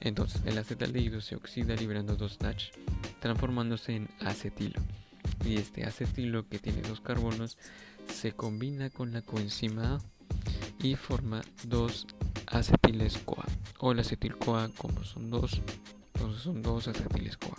Entonces 0.01 0.43
el 0.45 0.59
acetaldehído 0.59 1.21
se 1.21 1.37
oxida 1.37 1.75
liberando 1.75 2.17
dos 2.17 2.41
NACH, 2.41 2.71
transformándose 3.21 3.97
en 3.97 4.09
acetilo. 4.21 4.81
Y 5.45 5.57
este 5.57 5.85
acetilo 5.85 6.49
que 6.49 6.59
tiene 6.59 6.83
dos 6.83 7.01
carbonos 7.01 7.59
se 8.13 8.33
combina 8.33 8.91
con 8.91 9.13
la 9.13 9.23
coenzima 9.23 9.95
A 9.95 10.01
y 10.79 10.95
forma 10.95 11.43
dos 11.65 12.07
acetiles 12.47 13.19
CoA 13.25 13.47
o 13.79 13.93
el 13.93 14.01
acetil 14.01 14.37
CoA 14.37 14.69
como 14.77 15.03
son 15.03 15.31
dos 15.31 15.61
entonces 16.15 16.43
son 16.43 16.63
dos 16.63 16.87
acetiles 16.87 17.37
CoA 17.37 17.57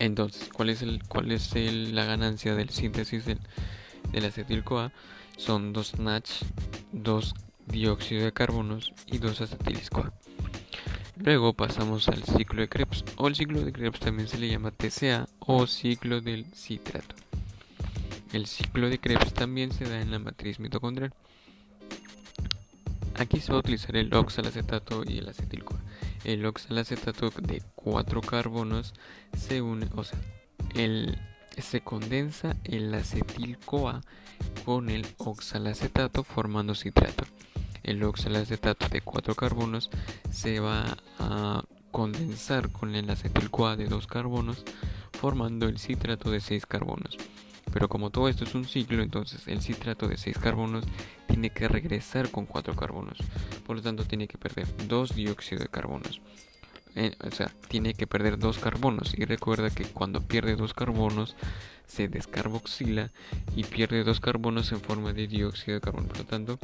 entonces, 0.00 0.48
¿cuál 0.50 0.70
es, 0.70 0.80
el, 0.80 1.02
cuál 1.06 1.30
es 1.30 1.54
la 1.54 2.04
ganancia 2.06 2.54
del 2.54 2.70
síntesis 2.70 3.26
del, 3.26 3.38
del 4.10 4.24
acetil-CoA? 4.24 4.92
Son 5.36 5.74
dos 5.74 5.98
NACH, 5.98 6.42
dos 6.90 7.34
dióxido 7.66 8.24
de 8.24 8.32
carbonos 8.32 8.94
y 9.06 9.18
dos 9.18 9.42
acetil-CoA. 9.42 10.10
Luego 11.22 11.52
pasamos 11.52 12.08
al 12.08 12.22
ciclo 12.24 12.62
de 12.62 12.68
Krebs, 12.68 13.04
o 13.16 13.28
el 13.28 13.34
ciclo 13.34 13.60
de 13.62 13.72
Krebs 13.72 14.00
también 14.00 14.28
se 14.28 14.38
le 14.38 14.48
llama 14.48 14.70
TCA 14.70 15.28
o 15.38 15.66
ciclo 15.66 16.20
del 16.20 16.46
citrato. 16.54 17.14
El 18.32 18.46
ciclo 18.46 18.88
de 18.88 18.98
Krebs 18.98 19.32
también 19.34 19.72
se 19.72 19.84
da 19.84 20.00
en 20.00 20.10
la 20.10 20.18
matriz 20.18 20.58
mitocondrial. 20.58 21.12
Aquí 23.16 23.40
se 23.40 23.52
va 23.52 23.58
a 23.58 23.60
utilizar 23.60 23.96
el 23.96 24.14
oxalacetato 24.14 25.02
y 25.06 25.18
el 25.18 25.28
acetil-CoA 25.28 25.80
el 26.24 26.44
oxalacetato 26.44 27.30
de 27.40 27.62
cuatro 27.74 28.20
carbonos 28.20 28.92
se 29.36 29.62
une, 29.62 29.86
o 29.94 30.04
sea, 30.04 30.18
se 31.58 31.80
condensa 31.80 32.56
el 32.64 32.92
acetil-CoA 32.94 34.02
con 34.64 34.90
el 34.90 35.06
oxalacetato 35.18 36.24
formando 36.24 36.74
citrato. 36.74 37.24
El 37.82 38.02
oxalacetato 38.04 38.88
de 38.88 39.00
cuatro 39.00 39.34
carbonos 39.34 39.90
se 40.30 40.60
va 40.60 40.96
a 41.18 41.64
condensar 41.90 42.70
con 42.70 42.94
el 42.94 43.10
acetil-CoA 43.10 43.76
de 43.76 43.86
dos 43.86 44.06
carbonos 44.06 44.64
formando 45.12 45.66
el 45.66 45.78
citrato 45.78 46.30
de 46.30 46.40
seis 46.40 46.66
carbonos. 46.66 47.16
Pero 47.72 47.88
como 47.88 48.10
todo 48.10 48.28
esto 48.28 48.44
es 48.44 48.54
un 48.54 48.64
ciclo, 48.64 49.02
entonces 49.02 49.46
el 49.46 49.60
citrato 49.60 50.08
de 50.08 50.16
6 50.16 50.38
carbonos 50.38 50.84
tiene 51.28 51.50
que 51.50 51.68
regresar 51.68 52.30
con 52.30 52.46
4 52.46 52.74
carbonos. 52.74 53.18
Por 53.66 53.76
lo 53.76 53.82
tanto, 53.82 54.04
tiene 54.04 54.26
que 54.26 54.38
perder 54.38 54.66
2 54.88 55.14
dióxido 55.14 55.62
de 55.62 55.68
carbonos. 55.68 56.20
Eh, 56.96 57.14
o 57.20 57.30
sea, 57.30 57.52
tiene 57.68 57.94
que 57.94 58.08
perder 58.08 58.38
2 58.38 58.58
carbonos. 58.58 59.14
Y 59.16 59.24
recuerda 59.24 59.70
que 59.70 59.84
cuando 59.84 60.20
pierde 60.20 60.56
2 60.56 60.74
carbonos, 60.74 61.36
se 61.86 62.08
descarboxila 62.08 63.10
y 63.54 63.64
pierde 63.64 64.02
2 64.02 64.20
carbonos 64.20 64.72
en 64.72 64.80
forma 64.80 65.12
de 65.12 65.28
dióxido 65.28 65.76
de 65.76 65.80
carbono. 65.80 66.08
Por 66.08 66.18
lo 66.18 66.24
tanto, 66.24 66.58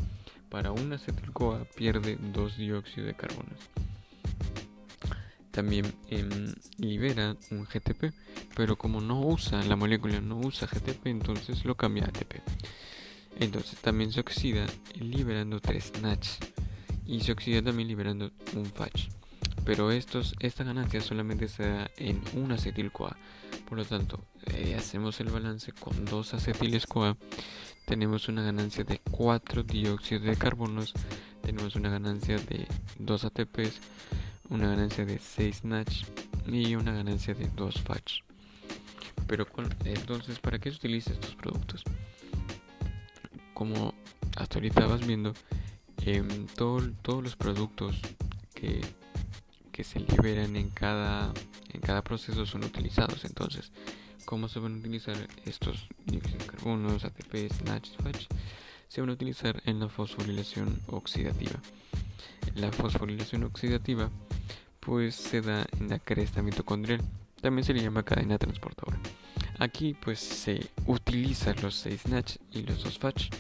para 0.49 0.73
una 0.73 0.97
acetil-CoA 0.97 1.65
pierde 1.77 2.19
2 2.21 2.57
dióxido 2.57 3.07
de 3.07 3.15
carbonos 3.15 3.59
también 5.57 5.91
em, 6.11 6.55
libera 6.77 7.35
un 7.51 7.65
GTP, 7.65 8.13
pero 8.55 8.77
como 8.77 9.01
no 9.01 9.23
usa 9.23 9.65
la 9.65 9.75
molécula, 9.75 10.21
no 10.21 10.37
usa 10.37 10.69
GTP, 10.69 11.07
entonces 11.07 11.65
lo 11.65 11.75
cambia 11.77 12.05
a 12.05 12.09
ATP. 12.09 12.43
Entonces 13.41 13.81
también 13.81 14.13
se 14.13 14.21
oxida 14.21 14.67
liberando 15.01 15.59
3 15.59 16.03
NACH 16.03 16.29
y 17.07 17.21
se 17.21 17.33
oxida 17.33 17.63
también 17.63 17.89
liberando 17.89 18.33
un 18.55 18.67
FACH. 18.67 19.09
Pero 19.65 19.91
estos, 19.93 20.35
esta 20.41 20.63
ganancia 20.63 21.01
solamente 21.01 21.49
se 21.49 21.63
da 21.63 21.91
en 21.97 22.21
un 22.35 22.53
acetil-CoA. 22.53 23.17
Por 23.67 23.79
lo 23.79 23.87
tanto, 23.87 24.23
eh, 24.53 24.75
hacemos 24.79 25.19
el 25.21 25.31
balance 25.31 25.73
con 25.73 26.05
dos 26.05 26.35
acetiles-CoA. 26.35 27.17
Tenemos 27.87 28.29
una 28.29 28.43
ganancia 28.43 28.85
de 28.85 29.01
4 29.11 29.63
dióxidos 29.63 30.25
de 30.25 30.37
carbonos. 30.37 30.93
Tenemos 31.41 31.75
una 31.77 31.89
ganancia 31.89 32.37
de 32.37 32.69
2 32.99 33.25
ATPs 33.25 33.81
una 34.51 34.69
ganancia 34.69 35.05
de 35.05 35.19
6 35.19 35.65
Natch 35.65 36.05
y 36.47 36.75
una 36.75 36.93
ganancia 36.93 37.35
de 37.35 37.49
2 37.49 37.81
Fach. 37.83 38.21
Pero 39.27 39.47
entonces, 39.85 40.39
¿para 40.39 40.59
qué 40.59 40.71
se 40.71 40.77
utiliza 40.77 41.13
estos 41.13 41.35
productos? 41.35 41.83
Como 43.55 43.95
hasta 44.37 44.57
ahorita 44.59 44.87
vas 44.87 45.05
viendo, 45.05 45.33
em, 46.05 46.47
todos 46.47 46.93
los 47.23 47.35
productos 47.35 47.97
que, 48.55 48.83
que 49.73 49.83
se 49.83 49.99
liberan 49.99 50.55
en 50.55 50.71
cada, 50.71 51.33
en 51.73 51.81
cada 51.81 52.03
proceso 52.03 52.47
son 52.47 52.65
utilizados. 52.65 53.25
Entonces, 53.25 53.73
¿cómo 54.27 54.49
se 54.49 54.59
van 54.59 54.75
a 54.75 54.79
utilizar 54.79 55.17
estos 55.47 55.89
dióxidos 56.05 56.41
de 56.41 56.47
carbono, 56.47 56.91
ATP, 56.91 57.49
FACH? 58.03 58.27
Se 58.89 59.01
van 59.01 59.11
a 59.11 59.15
utilizar 59.15 59.63
en 59.65 59.81
la 59.81 59.89
fosforilación 59.89 60.81
oxidativa. 60.89 61.59
La 62.57 62.71
fosforilación 62.73 63.45
oxidativa 63.45 64.11
pues 64.81 65.15
se 65.15 65.41
da 65.41 65.67
en 65.79 65.89
la 65.89 65.99
cresta 65.99 66.43
mitocondrial. 66.43 67.01
También 67.41 67.65
se 67.65 67.73
le 67.73 67.83
llama 67.83 68.03
cadena 68.03 68.37
transportadora. 68.37 68.99
Aquí 69.59 69.95
pues 69.95 70.19
se 70.19 70.71
utilizan 70.87 71.55
los 71.63 71.77
6 71.77 72.09
Nach 72.09 72.31
y 72.53 72.63
los 72.63 72.83
2 72.83 72.99
Fach 72.99 73.31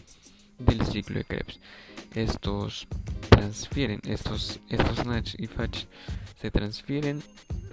del 0.58 0.86
ciclo 0.86 1.18
de 1.18 1.24
Krebs. 1.24 1.60
Estos 2.14 2.86
transfieren, 3.28 4.00
estos, 4.04 4.60
estos 4.68 5.04
Nach 5.04 5.34
y 5.36 5.46
Fach 5.46 5.84
se 6.40 6.50
transfieren 6.50 7.22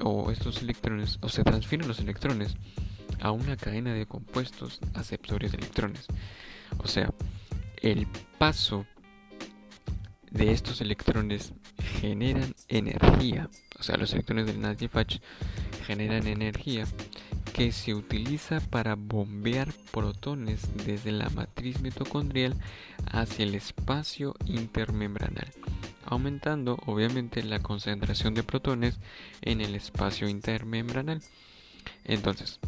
o 0.01 0.31
estos 0.31 0.61
electrones 0.61 1.19
o 1.21 1.29
se 1.29 1.43
transfieren 1.43 1.87
los 1.87 1.99
electrones 1.99 2.55
a 3.23 3.31
una 3.31 3.55
cadena 3.55 3.93
de 3.93 4.05
compuestos 4.05 4.79
aceptores 4.93 5.53
de 5.53 5.57
electrones. 5.57 6.05
O 6.77 6.87
sea, 6.87 7.11
el 7.77 8.05
paso 8.37 8.85
de 10.29 10.51
estos 10.51 10.81
electrones 10.81 11.53
generan 12.01 12.53
energía, 12.67 13.49
o 13.79 13.83
sea, 13.83 13.95
los 13.95 14.11
electrones 14.13 14.45
del 14.47 14.89
Fach 14.89 15.19
generan 15.85 16.27
energía 16.27 16.85
que 17.53 17.71
se 17.71 17.93
utiliza 17.93 18.59
para 18.59 18.95
bombear 18.95 19.71
protones 19.91 20.67
desde 20.85 21.11
la 21.11 21.29
matriz 21.29 21.81
mitocondrial 21.81 22.55
hacia 23.09 23.45
el 23.45 23.55
espacio 23.55 24.35
intermembranal, 24.45 25.47
aumentando 26.03 26.77
obviamente 26.87 27.41
la 27.43 27.59
concentración 27.59 28.33
de 28.33 28.43
protones 28.43 28.99
en 29.41 29.61
el 29.61 29.75
espacio 29.75 30.27
intermembranal. 30.27 31.21
Entonces, 32.05 32.59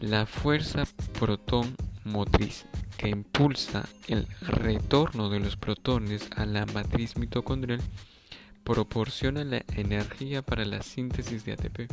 la 0.00 0.26
fuerza 0.26 0.84
protón 1.18 1.76
motriz 2.04 2.66
que 2.96 3.08
impulsa 3.08 3.88
el 4.08 4.26
retorno 4.40 5.28
de 5.28 5.40
los 5.40 5.56
protones 5.56 6.28
a 6.36 6.46
la 6.46 6.66
matriz 6.66 7.16
mitocondrial 7.16 7.80
proporciona 8.64 9.44
la 9.44 9.62
energía 9.74 10.42
para 10.42 10.64
la 10.64 10.82
síntesis 10.82 11.44
de 11.44 11.52
ATP 11.52 11.90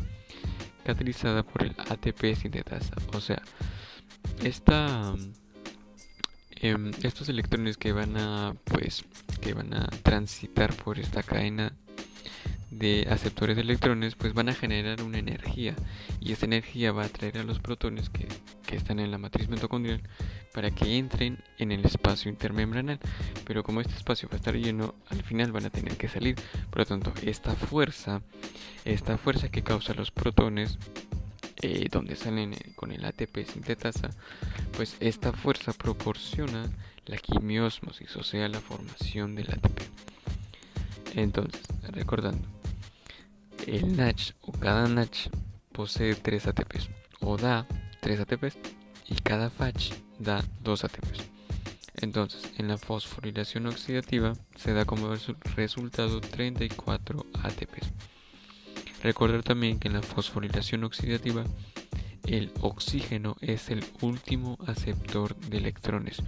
catalizada 0.86 1.44
por 1.44 1.64
el 1.64 1.76
ATP 1.78 2.34
sintetasa. 2.36 2.96
O 3.14 3.20
sea, 3.20 3.42
esta, 4.42 5.14
em, 6.52 6.92
estos 7.04 7.28
electrones 7.28 7.78
que 7.78 7.92
van 7.92 8.16
a 8.18 8.56
pues 8.64 9.04
que 9.42 9.54
van 9.54 9.74
a 9.74 9.88
transitar 10.04 10.74
por 10.76 10.98
esta 10.98 11.24
cadena 11.24 11.74
de 12.70 13.08
aceptores 13.10 13.56
de 13.56 13.62
electrones 13.62 14.16
pues 14.16 14.34
van 14.34 14.50
a 14.50 14.54
generar 14.54 15.02
una 15.02 15.20
energía. 15.20 15.76
Y 16.20 16.32
esta 16.32 16.46
energía 16.46 16.92
va 16.92 17.04
a 17.04 17.06
atraer 17.08 17.38
a 17.38 17.44
los 17.44 17.60
protones 17.60 18.10
que, 18.10 18.28
que, 18.66 18.76
están 18.76 19.00
en 19.00 19.12
la 19.12 19.18
matriz 19.18 19.48
mitocondrial 19.48 20.02
para 20.54 20.72
que 20.72 20.98
entren 20.98 21.44
en 21.58 21.72
el 21.72 21.86
espacio 21.86 22.30
intermembranal. 22.30 23.00
Pero 23.46 23.64
como 23.64 23.82
este 23.82 23.96
espacio 23.96 24.30
va 24.30 24.36
a 24.36 24.38
estar 24.38 24.56
lleno 24.56 24.96
al 25.10 25.24
final 25.24 25.52
van 25.52 25.66
a 25.66 25.70
tener 25.70 25.98
que 25.98 26.08
salir. 26.08 26.36
Por 26.70 26.80
lo 26.80 26.86
tanto 26.86 27.14
esta 27.24 27.54
fuerza 27.54 28.22
esta 28.86 29.18
fuerza 29.18 29.50
que 29.50 29.64
causa 29.64 29.94
los 29.94 30.12
protones 30.12 30.78
eh, 31.62 31.88
donde 31.92 32.16
salen 32.16 32.54
eh, 32.54 32.74
con 32.76 32.92
el 32.92 33.04
ATP 33.04 33.46
sintetasa 33.46 34.12
pues 34.76 34.96
esta 35.00 35.34
fuerza 35.34 35.74
proporciona 35.74 36.70
la 37.06 37.18
quimiosmosis 37.18 38.16
o 38.16 38.24
sea 38.24 38.48
la 38.48 38.62
formación 38.62 39.36
del 39.36 39.52
ATP 39.52 39.82
entonces 41.16 41.62
recordando 41.90 42.48
el 43.66 43.98
Nach 43.98 44.34
o 44.42 44.52
cada 44.52 44.88
Nach 44.88 45.30
posee 45.72 46.16
3 46.16 46.48
ATPs 46.48 46.90
o 47.20 47.38
da 47.38 47.68
3 48.02 48.22
ATPs 48.22 48.58
y 49.10 49.16
cada 49.16 49.50
Fach 49.50 49.94
da 50.20 50.44
2 50.64 50.84
ATPs. 50.84 51.38
Entonces, 52.00 52.52
en 52.58 52.68
la 52.68 52.78
fosforilación 52.78 53.66
oxidativa 53.66 54.34
se 54.56 54.74
da 54.74 54.86
como 54.86 55.14
resultado 55.56 56.22
34 56.22 57.26
ATPs. 57.44 57.92
Recordar 59.02 59.44
también 59.44 59.80
que 59.80 59.88
en 59.88 59.96
la 59.96 60.02
fosforilación 60.02 60.84
oxidativa 60.84 61.44
el 62.26 62.52
oxígeno 62.62 63.36
es 63.42 63.70
el 63.70 63.84
último 64.02 64.58
aceptor 64.68 65.36
de 65.36 65.58
electrones 65.58 66.22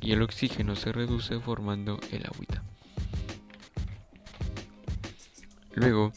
y 0.00 0.12
el 0.12 0.22
oxígeno 0.22 0.76
se 0.76 0.92
reduce 0.92 1.38
formando 1.40 2.00
el 2.10 2.24
agüita. 2.26 2.62
Luego, 5.74 6.12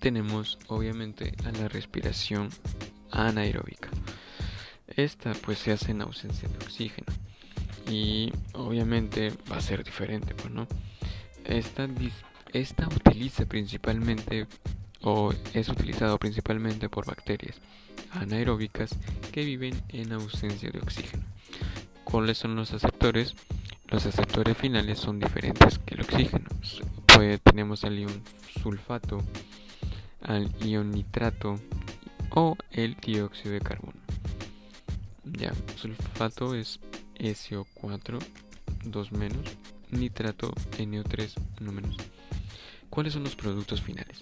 tenemos 0.00 0.58
obviamente 0.68 1.32
a 1.44 1.52
la 1.52 1.68
respiración 1.68 2.50
anaeróbica. 3.10 3.88
Esta 4.88 5.32
pues 5.32 5.58
se 5.58 5.72
hace 5.72 5.92
en 5.92 6.02
ausencia 6.02 6.48
de 6.48 6.56
oxígeno 6.56 7.06
y 7.88 8.32
obviamente 8.52 9.32
va 9.50 9.56
a 9.56 9.60
ser 9.60 9.84
diferente, 9.84 10.34
pues 10.34 10.52
no. 10.52 10.66
Esta, 11.44 11.88
esta 12.52 12.88
utiliza 12.88 13.46
principalmente 13.46 14.46
o 15.02 15.32
es 15.54 15.68
utilizado 15.68 16.18
principalmente 16.18 16.88
por 16.88 17.06
bacterias 17.06 17.60
anaeróbicas 18.12 18.94
que 19.32 19.44
viven 19.44 19.80
en 19.88 20.12
ausencia 20.12 20.70
de 20.70 20.80
oxígeno. 20.80 21.24
¿Cuáles 22.04 22.38
son 22.38 22.54
los 22.56 22.72
aceptores? 22.72 23.34
Los 23.88 24.06
aceptores 24.06 24.56
finales 24.56 24.98
son 24.98 25.18
diferentes 25.18 25.78
que 25.78 25.94
el 25.94 26.02
oxígeno. 26.02 26.48
Pues 27.14 27.40
tenemos 27.42 27.84
el 27.84 28.00
ion 28.00 28.22
sulfato, 28.62 29.18
al 30.22 30.50
ion 30.64 30.90
nitrato 30.90 31.58
o 32.30 32.56
el 32.70 32.94
dióxido 32.96 33.52
de 33.52 33.60
carbono. 33.60 33.98
Ya, 35.24 35.52
sulfato 35.76 36.54
es 36.54 36.80
SO4, 37.18 38.18
2 38.84 39.12
menos, 39.12 39.56
nitrato 39.90 40.52
NO3, 40.78 41.34
1 41.60 41.72
menos. 41.72 41.96
¿Cuáles 42.90 43.12
son 43.12 43.24
los 43.24 43.36
productos 43.36 43.82
finales? 43.82 44.18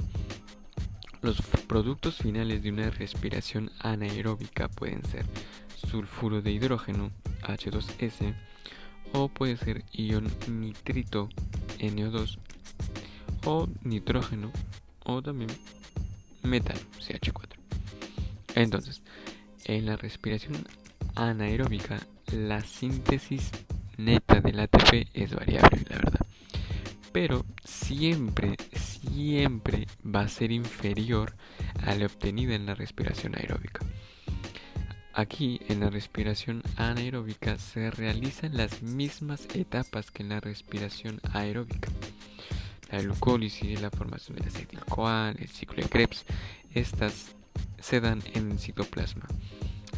Los 1.22 1.40
productos 1.68 2.16
finales 2.16 2.62
de 2.62 2.70
una 2.70 2.90
respiración 2.90 3.70
anaeróbica 3.79 4.68
pueden 4.68 5.05
ser 5.05 5.26
sulfuro 5.90 6.42
de 6.42 6.50
hidrógeno, 6.53 7.11
H2S, 7.42 8.35
o 9.12 9.29
puede 9.29 9.57
ser 9.57 9.85
ion 9.92 10.29
nitrito, 10.48 11.29
NO2, 11.79 12.38
o 13.44 13.68
nitrógeno, 13.83 14.53
o 15.05 15.22
también 15.22 15.50
metano, 16.42 16.81
CH4. 16.98 17.48
Entonces, 18.55 19.03
en 19.64 19.87
la 19.87 19.96
respiración 19.96 20.66
anaeróbica, 21.14 21.98
la 22.33 22.61
síntesis 22.61 23.50
neta 23.96 24.40
del 24.40 24.61
ATP 24.61 25.09
es 25.14 25.35
variable, 25.35 25.85
la 25.88 25.96
verdad. 25.96 26.26
Pero 27.12 27.44
siempre, 27.64 28.57
siempre 28.74 29.87
va 30.05 30.22
a 30.22 30.29
ser 30.29 30.53
inferior 30.53 31.35
a 31.85 31.94
la 31.94 32.07
obtenida 32.07 32.55
en 32.55 32.66
la 32.66 32.74
respiración 32.74 33.35
aeróbica. 33.37 33.85
Aquí 35.12 35.61
en 35.68 35.81
la 35.81 35.90
respiración 35.90 36.62
anaeróbica 36.76 37.59
se 37.59 37.90
realizan 37.90 38.57
las 38.57 38.83
mismas 38.83 39.48
etapas 39.55 40.11
que 40.11 40.22
en 40.22 40.29
la 40.31 40.40
respiración 40.40 41.20
aeróbica. 41.33 41.90
La 42.90 43.00
glucólisis, 43.00 43.81
la 43.81 43.90
formación 43.90 44.37
del 44.37 44.48
acetil-CoA, 44.48 45.35
el 45.38 45.48
ciclo 45.48 45.83
de 45.83 45.88
Krebs, 45.88 46.24
estas 46.74 47.35
se 47.79 48.00
dan 48.00 48.22
en 48.35 48.53
el 48.53 48.59
citoplasma 48.59 49.26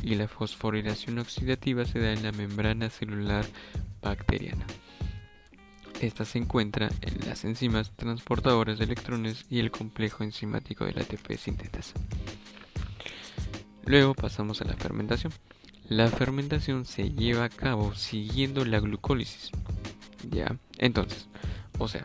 y 0.02 0.14
la 0.14 0.28
fosforilación 0.28 1.18
oxidativa 1.18 1.85
se 1.85 2.00
da 2.00 2.12
en 2.12 2.22
la 2.22 2.33
membrana 2.33 2.90
celular 2.90 3.46
bacteriana. 4.02 4.66
Esta 6.00 6.24
se 6.24 6.38
encuentra 6.38 6.90
en 7.00 7.28
las 7.28 7.44
enzimas 7.44 7.92
transportadoras 7.94 8.78
de 8.78 8.87
electrones 8.87 9.46
y 9.48 9.61
el 9.61 9.70
complejo 9.70 10.24
enzimático 10.24 10.85
del 10.85 10.98
ATP 10.98 11.37
sintetasa. 11.38 11.94
Luego 13.85 14.14
pasamos 14.14 14.61
a 14.61 14.64
la 14.64 14.74
fermentación. 14.74 15.33
La 15.88 16.09
fermentación 16.09 16.87
se 16.87 17.11
lleva 17.11 17.44
a 17.44 17.48
cabo 17.48 17.94
siguiendo 17.94 18.64
la 18.64 18.81
glucólisis. 18.81 19.50
¿Ya? 20.28 20.57
Entonces, 20.78 21.28
o 21.78 21.87
sea, 21.87 22.05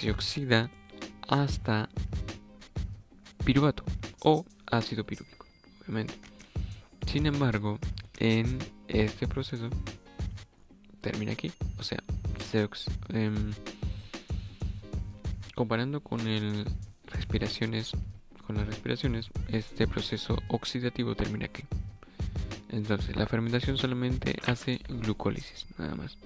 se 0.00 0.10
oxida 0.10 0.70
hasta 1.28 1.90
piruvato 3.44 3.84
o 4.20 4.46
ácido 4.70 5.04
pirúvico, 5.04 5.46
obviamente. 5.82 6.14
Sin 7.06 7.26
embargo, 7.26 7.78
en 8.18 8.58
este 8.88 9.28
proceso 9.28 9.68
termina 11.02 11.32
aquí, 11.32 11.52
o 11.78 11.82
sea, 11.82 12.02
se 12.50 12.66
em, 13.10 13.52
comparando 15.54 16.00
con 16.00 16.26
el 16.26 16.64
respiraciones 17.04 17.92
con 18.46 18.56
las 18.56 18.66
respiraciones, 18.66 19.28
este 19.48 19.86
proceso 19.86 20.38
oxidativo 20.48 21.14
termina 21.14 21.44
aquí. 21.44 21.62
Entonces, 22.70 23.14
la 23.16 23.26
fermentación 23.26 23.76
solamente 23.76 24.36
hace 24.46 24.80
glucólisis, 24.88 25.66
nada 25.78 25.94
más. 25.94 26.16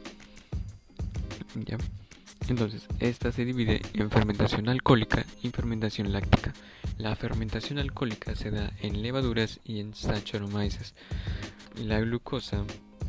¿Ya? 1.67 1.77
Entonces, 2.49 2.87
esta 3.01 3.33
se 3.33 3.45
divide 3.45 3.81
en 3.95 4.11
fermentación 4.11 4.69
alcohólica 4.69 5.25
y 5.43 5.49
fermentación 5.49 6.13
láctica. 6.13 6.53
La 6.99 7.17
fermentación 7.17 7.79
alcohólica 7.79 8.35
se 8.35 8.51
da 8.51 8.71
en 8.81 9.03
levaduras 9.03 9.61
y 9.65 9.81
en 9.81 9.95
Saccharomyces. 9.95 10.95
La 11.83 12.01
glucosa, 12.01 12.65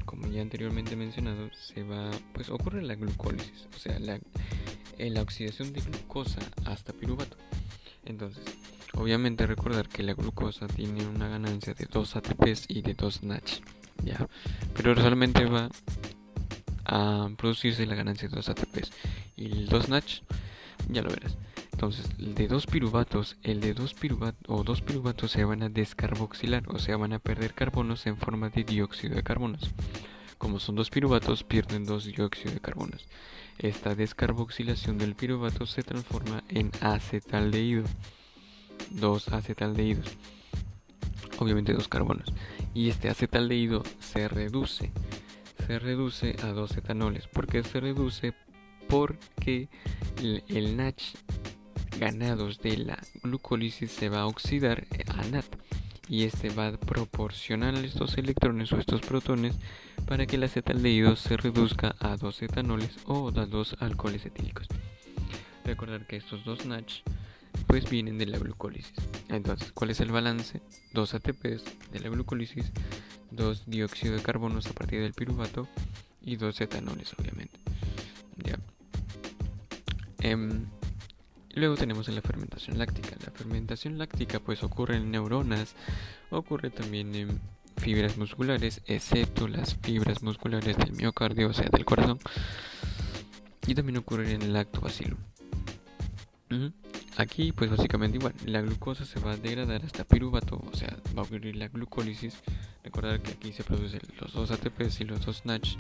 como 0.06 0.28
ya 0.28 0.42
anteriormente 0.42 0.96
mencionado, 0.96 1.50
se 1.54 1.84
va, 1.84 2.10
pues 2.34 2.50
ocurre 2.50 2.82
la 2.82 2.96
glucólisis, 2.96 3.68
o 3.76 3.80
sea, 3.80 4.00
la, 4.00 4.20
eh, 4.98 5.10
la 5.10 5.22
oxidación 5.22 5.74
de 5.74 5.82
glucosa 5.82 6.40
hasta 6.66 6.94
piruvato. 6.94 7.36
Entonces, 8.06 8.44
obviamente 8.94 9.46
recordar 9.46 9.90
que 9.90 10.04
la 10.04 10.14
glucosa 10.14 10.68
tiene 10.68 11.06
una 11.06 11.28
ganancia 11.28 11.74
de 11.74 11.88
2 11.92 12.16
ATPs 12.16 12.66
y 12.70 12.82
de 12.82 12.94
2 12.94 13.24
NACH, 13.24 13.60
¿ya? 14.04 14.28
Pero 14.76 14.96
solamente 14.96 15.46
va 15.46 15.70
a 16.86 17.30
producirse 17.38 17.86
la 17.86 17.96
ganancia 17.96 18.30
de 18.30 18.36
2 18.36 18.50
ATPs 18.50 18.92
y 19.36 19.46
el 19.46 19.68
2 19.68 19.90
NACH, 19.90 20.22
ya 20.90 21.02
lo 21.02 21.10
verás. 21.10 21.38
Entonces, 21.72 22.10
el 22.20 22.36
de 22.36 22.48
dos 22.48 22.68
piruvatos, 22.68 23.36
el 23.44 23.60
de 23.60 23.74
dos 23.74 23.94
piruvatos 23.94 24.42
o 24.48 24.64
dos 24.64 24.82
piruvatos 24.82 25.32
se 25.32 25.44
van 25.44 25.62
a 25.62 25.70
descarboxilar, 25.70 26.64
o 26.70 26.80
sea, 26.80 26.96
van 26.96 27.12
a 27.12 27.20
perder 27.20 27.54
carbonos 27.54 28.06
en 28.08 28.16
forma 28.16 28.50
de 28.50 28.64
dióxido 28.64 29.16
de 29.16 29.24
carbonos. 29.24 29.72
Como 30.38 30.60
son 30.60 30.76
dos 30.76 30.90
piruvatos, 30.90 31.44
pierden 31.44 31.86
dos 31.86 32.06
dióxido 32.06 32.54
de 32.54 32.62
carbonos. 32.62 33.06
Esta 33.58 33.94
descarboxilación 33.94 34.98
del 34.98 35.16
piruvato 35.16 35.66
se 35.66 35.84
transforma 35.84 36.44
en 36.48 36.72
acetaldehído. 36.80 37.84
Dos 38.92 39.28
acetaldehídos. 39.30 40.08
Obviamente 41.40 41.74
dos 41.74 41.90
carbonos. 41.90 42.32
Y 42.74 42.90
este 42.90 43.10
acetaldehído 43.10 43.84
se 44.00 44.28
reduce 44.28 44.92
se 45.66 45.80
reduce 45.80 46.36
a 46.44 46.48
dos 46.48 46.78
etanoles. 46.78 47.28
¿Por 47.28 47.48
qué 47.48 47.64
se 47.64 47.80
reduce? 47.80 48.34
Porque 48.88 49.68
el, 50.48 50.78
NACH 50.78 51.16
ganados 52.00 52.60
de 52.60 52.78
la 52.78 53.00
glucólisis 53.24 53.92
se 53.92 54.10
va 54.10 54.22
a 54.22 54.28
oxidar 54.28 54.86
a 55.08 55.24
NAT 55.26 55.46
y 56.08 56.24
este 56.24 56.50
va 56.50 56.68
a 56.68 56.78
proporcionar 56.78 57.74
estos 57.76 58.18
electrones 58.18 58.72
o 58.74 58.78
estos 58.78 59.02
protones 59.02 59.56
para 60.06 60.26
que 60.26 60.36
el 60.36 60.44
acetaldehído 60.44 61.16
se 61.16 61.38
reduzca 61.38 61.96
a 62.00 62.16
dos 62.18 62.42
etanoles 62.42 62.98
o 63.06 63.30
a 63.30 63.46
dos 63.46 63.76
alcoholes 63.80 64.26
etílicos. 64.26 64.68
Recordar 65.64 66.06
que 66.06 66.18
estos 66.18 66.44
dos 66.46 66.66
NACH 66.66 67.02
pues 67.68 67.90
vienen 67.90 68.18
de 68.18 68.26
la 68.26 68.38
glucólisis. 68.38 68.94
Entonces, 69.30 69.72
¿cuál 69.72 69.92
es 69.92 70.00
el 70.00 70.12
balance? 70.12 70.62
Dos 70.94 71.14
ATPs 71.14 71.64
de 71.92 72.00
la 72.00 72.10
glucólisis, 72.10 72.72
dos 73.32 73.64
dióxido 73.66 74.16
de 74.16 74.22
carbono 74.22 74.60
a 74.60 74.74
partir 74.74 75.02
del 75.02 75.14
piruvato 75.14 75.68
y 76.22 76.36
dos 76.36 76.60
etanoles, 76.62 77.14
obviamente. 77.18 77.65
Em, 80.26 80.66
luego 81.54 81.76
tenemos 81.76 82.08
la 82.08 82.20
fermentación 82.20 82.80
láctica. 82.80 83.16
La 83.24 83.32
fermentación 83.32 84.00
láctica 84.00 84.40
pues 84.40 84.64
ocurre 84.64 84.98
en 84.98 85.12
neuronas, 85.12 85.76
ocurre 86.32 86.72
también 86.72 87.14
en 87.14 87.40
fibras 87.78 88.18
musculares, 88.18 88.82
excepto 88.88 89.48
las 89.48 89.76
fibras 89.76 90.24
musculares 90.24 90.78
del 90.78 90.94
miocardio, 90.94 91.50
o 91.50 91.54
sea, 91.54 91.70
del 91.70 91.86
corazón, 91.86 92.18
y 93.68 93.76
también 93.76 93.98
ocurre 93.98 94.32
en 94.32 94.42
el 94.42 94.54
lactobacillus. 94.54 95.20
Aquí 97.18 97.52
pues 97.52 97.70
básicamente 97.70 98.18
igual, 98.18 98.34
la 98.46 98.62
glucosa 98.62 99.06
se 99.06 99.20
va 99.20 99.34
a 99.34 99.38
degradar 99.38 99.86
hasta 99.86 100.06
piruvato, 100.06 100.60
o 100.72 100.76
sea, 100.76 100.98
va 101.16 101.22
a 101.22 101.26
ocurrir 101.26 101.56
la 101.56 101.68
glucólisis. 101.68 102.34
Recordar 102.84 103.22
que 103.22 103.34
aquí 103.34 103.54
se 103.54 103.64
producen 103.64 104.02
los 104.20 104.34
dos 104.34 104.50
ATPs 104.50 105.02
y 105.02 105.04
los 105.04 105.24
dos 105.24 105.46
NACH. 105.46 105.78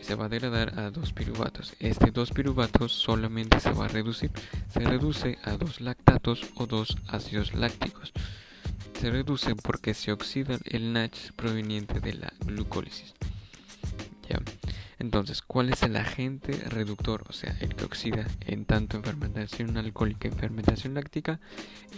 Se 0.00 0.14
va 0.14 0.26
a 0.26 0.28
degradar 0.28 0.78
a 0.78 0.90
dos 0.90 1.12
piruvatos. 1.12 1.74
Este 1.80 2.10
dos 2.10 2.30
piruvatos 2.30 2.92
solamente 2.92 3.60
se 3.60 3.72
va 3.72 3.86
a 3.86 3.88
reducir. 3.88 4.30
Se 4.72 4.80
reduce 4.80 5.38
a 5.44 5.56
dos 5.56 5.80
lactatos 5.80 6.46
o 6.54 6.66
dos 6.66 6.96
ácidos 7.08 7.54
lácticos. 7.54 8.12
Se 8.98 9.10
reduce 9.10 9.54
porque 9.54 9.94
se 9.94 10.12
oxida 10.12 10.58
el 10.64 10.92
NACH 10.92 11.32
proveniente 11.36 12.00
de 12.00 12.14
la 12.14 12.32
glucólisis. 12.40 13.14
Ya. 14.28 14.40
Entonces, 14.98 15.42
¿cuál 15.42 15.70
es 15.70 15.82
el 15.84 15.96
agente 15.96 16.52
reductor? 16.68 17.24
O 17.28 17.32
sea, 17.32 17.56
el 17.60 17.74
que 17.76 17.84
oxida 17.84 18.26
en 18.46 18.64
tanto 18.64 18.96
en 18.96 19.04
fermentación 19.04 19.76
alcohólica 19.76 20.26
y 20.26 20.32
en 20.32 20.36
fermentación 20.36 20.94
láctica, 20.94 21.38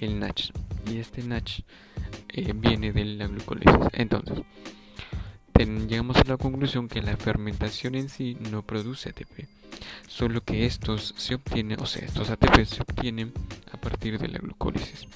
el 0.00 0.18
NACH. 0.18 0.50
Y 0.90 0.98
este 0.98 1.22
NACH 1.22 1.60
eh, 2.28 2.52
viene 2.54 2.92
de 2.92 3.04
la 3.04 3.26
glucólisis. 3.26 3.74
Entonces, 3.92 4.40
llegamos 5.66 6.16
a 6.16 6.24
la 6.24 6.36
conclusión 6.36 6.88
que 6.88 7.02
la 7.02 7.16
fermentación 7.16 7.94
en 7.94 8.08
sí 8.08 8.36
no 8.50 8.62
produce 8.62 9.10
ATP, 9.10 9.46
solo 10.08 10.42
que 10.42 10.66
estos 10.66 11.14
se 11.16 11.34
obtienen, 11.34 11.80
o 11.80 11.86
sea, 11.86 12.04
estos 12.04 12.30
ATP 12.30 12.64
se 12.64 12.82
obtienen 12.82 13.32
a 13.72 13.76
partir 13.76 14.18
de 14.18 14.28
la 14.28 14.38
glucólisis. 14.38 15.06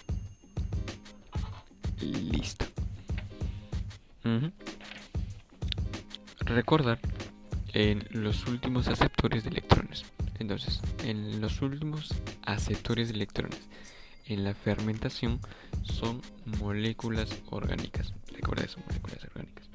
Listo. 2.01 2.67
Recordar 6.41 6.99
en 7.73 8.07
los 8.11 8.47
últimos 8.47 8.89
aceptores 8.89 9.45
de 9.45 9.51
electrones. 9.51 10.05
Entonces, 10.39 10.81
en 11.05 11.41
los 11.41 11.63
últimos 11.63 12.15
aceptores 12.45 13.09
de 13.09 13.15
electrones 13.15 13.61
en 14.27 14.45
la 14.45 14.55
fermentación 14.55 15.41
son 15.83 16.21
moléculas 16.61 17.31
orgánicas. 17.51 18.13
Recuerda 18.33 18.65
eso, 18.65 18.79
moléculas 18.87 19.25
orgánicas. 19.25 19.74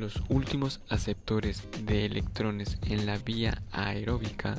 Los 0.00 0.22
últimos 0.30 0.80
aceptores 0.88 1.62
de 1.84 2.06
electrones 2.06 2.78
en 2.86 3.04
la 3.04 3.18
vía 3.18 3.62
aeróbica 3.70 4.56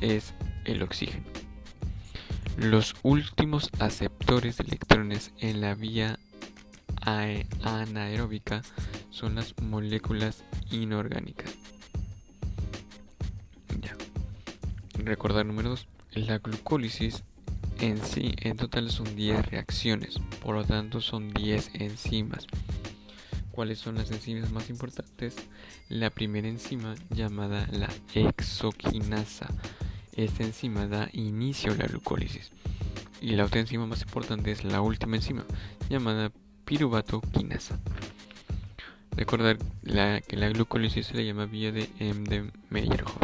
es 0.00 0.34
el 0.64 0.82
oxígeno. 0.82 1.22
Los 2.56 2.96
últimos 3.04 3.70
aceptores 3.78 4.56
de 4.56 4.64
electrones 4.64 5.32
en 5.38 5.60
la 5.60 5.76
vía 5.76 6.18
anaeróbica 7.62 8.62
son 9.10 9.36
las 9.36 9.54
moléculas 9.62 10.42
inorgánicas. 10.72 11.54
Ya. 13.80 13.96
Recordar 15.04 15.46
número 15.46 15.68
2. 15.68 15.86
La 16.14 16.38
glucólisis 16.38 17.22
en 17.78 18.04
sí 18.04 18.34
en 18.40 18.56
total 18.56 18.90
son 18.90 19.14
10 19.14 19.46
reacciones, 19.46 20.18
por 20.42 20.56
lo 20.56 20.64
tanto 20.64 21.00
son 21.00 21.32
10 21.32 21.70
enzimas. 21.74 22.48
¿Cuáles 23.58 23.80
son 23.80 23.96
las 23.96 24.08
enzimas 24.12 24.52
más 24.52 24.70
importantes? 24.70 25.34
La 25.88 26.10
primera 26.10 26.46
enzima 26.46 26.94
llamada 27.10 27.66
la 27.72 27.88
exoquinasa. 28.14 29.48
Esta 30.12 30.44
enzima 30.44 30.86
da 30.86 31.08
inicio 31.12 31.72
a 31.72 31.74
la 31.74 31.88
glucólisis. 31.88 32.52
Y 33.20 33.34
la 33.34 33.46
otra 33.46 33.58
enzima 33.58 33.84
más 33.84 34.02
importante 34.02 34.52
es 34.52 34.62
la 34.62 34.80
última 34.80 35.16
enzima 35.16 35.44
llamada 35.90 36.30
piruvato 36.64 37.20
quinasa. 37.20 37.80
Recordar 39.16 39.58
que 39.58 40.36
la 40.36 40.48
glucólisis 40.50 41.08
se 41.08 41.14
le 41.14 41.26
llama 41.26 41.46
vía 41.46 41.72
de 41.72 41.90
M. 41.98 42.28
de 42.28 42.52
Meyerhoff. 42.70 43.16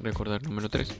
Recordar 0.00 0.44
número 0.44 0.68
3. 0.68 0.94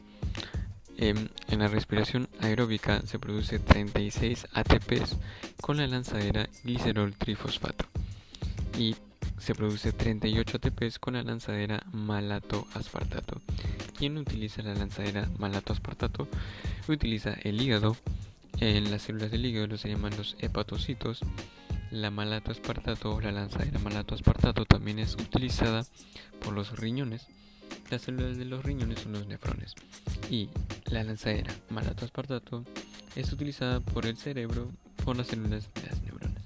Em, 0.96 1.28
en 1.48 1.58
la 1.58 1.68
respiración 1.68 2.28
aeróbica 2.40 3.02
se 3.06 3.18
produce 3.18 3.58
36 3.58 4.46
ATPs 4.52 5.16
con 5.60 5.76
la 5.78 5.86
lanzadera 5.86 6.48
glicerol 6.64 7.14
trifosfato 7.14 7.86
y 8.78 8.96
se 9.38 9.54
produce 9.54 9.92
38 9.92 10.56
ATPs 10.56 10.98
con 10.98 11.14
la 11.14 11.22
lanzadera 11.22 11.84
malato 11.92 12.66
aspartato. 12.74 13.40
¿Quién 13.98 14.18
utiliza 14.18 14.62
la 14.62 14.74
lanzadera 14.74 15.28
malato 15.38 15.72
aspartato? 15.72 16.28
Utiliza 16.88 17.34
el 17.42 17.60
hígado. 17.60 17.96
En 18.60 18.90
las 18.90 19.02
células 19.02 19.30
del 19.30 19.44
hígado 19.44 19.76
se 19.76 19.88
llaman 19.88 20.16
los 20.16 20.36
hepatocitos. 20.40 21.20
La 21.90 22.10
malato 22.10 22.50
aspartato 22.50 23.14
o 23.14 23.20
la 23.20 23.32
lanzadera 23.32 23.78
malato 23.78 24.14
aspartato 24.14 24.64
también 24.64 24.98
es 24.98 25.14
utilizada 25.14 25.86
por 26.40 26.52
los 26.52 26.78
riñones. 26.78 27.26
Las 27.90 28.02
células 28.02 28.36
de 28.36 28.44
los 28.44 28.64
riñones 28.64 29.00
son 29.00 29.12
los 29.12 29.26
nefrones. 29.26 29.74
Y 30.30 30.48
la 30.86 31.04
lanzadera 31.04 31.54
malato 31.70 32.04
aspartato 32.04 32.64
es 33.14 33.32
utilizada 33.32 33.80
por 33.80 34.06
el 34.06 34.16
cerebro 34.16 34.68
por 35.04 35.16
las 35.16 35.28
células 35.28 35.70
de 35.74 35.82
las 35.88 36.02
neuronas. 36.02 36.42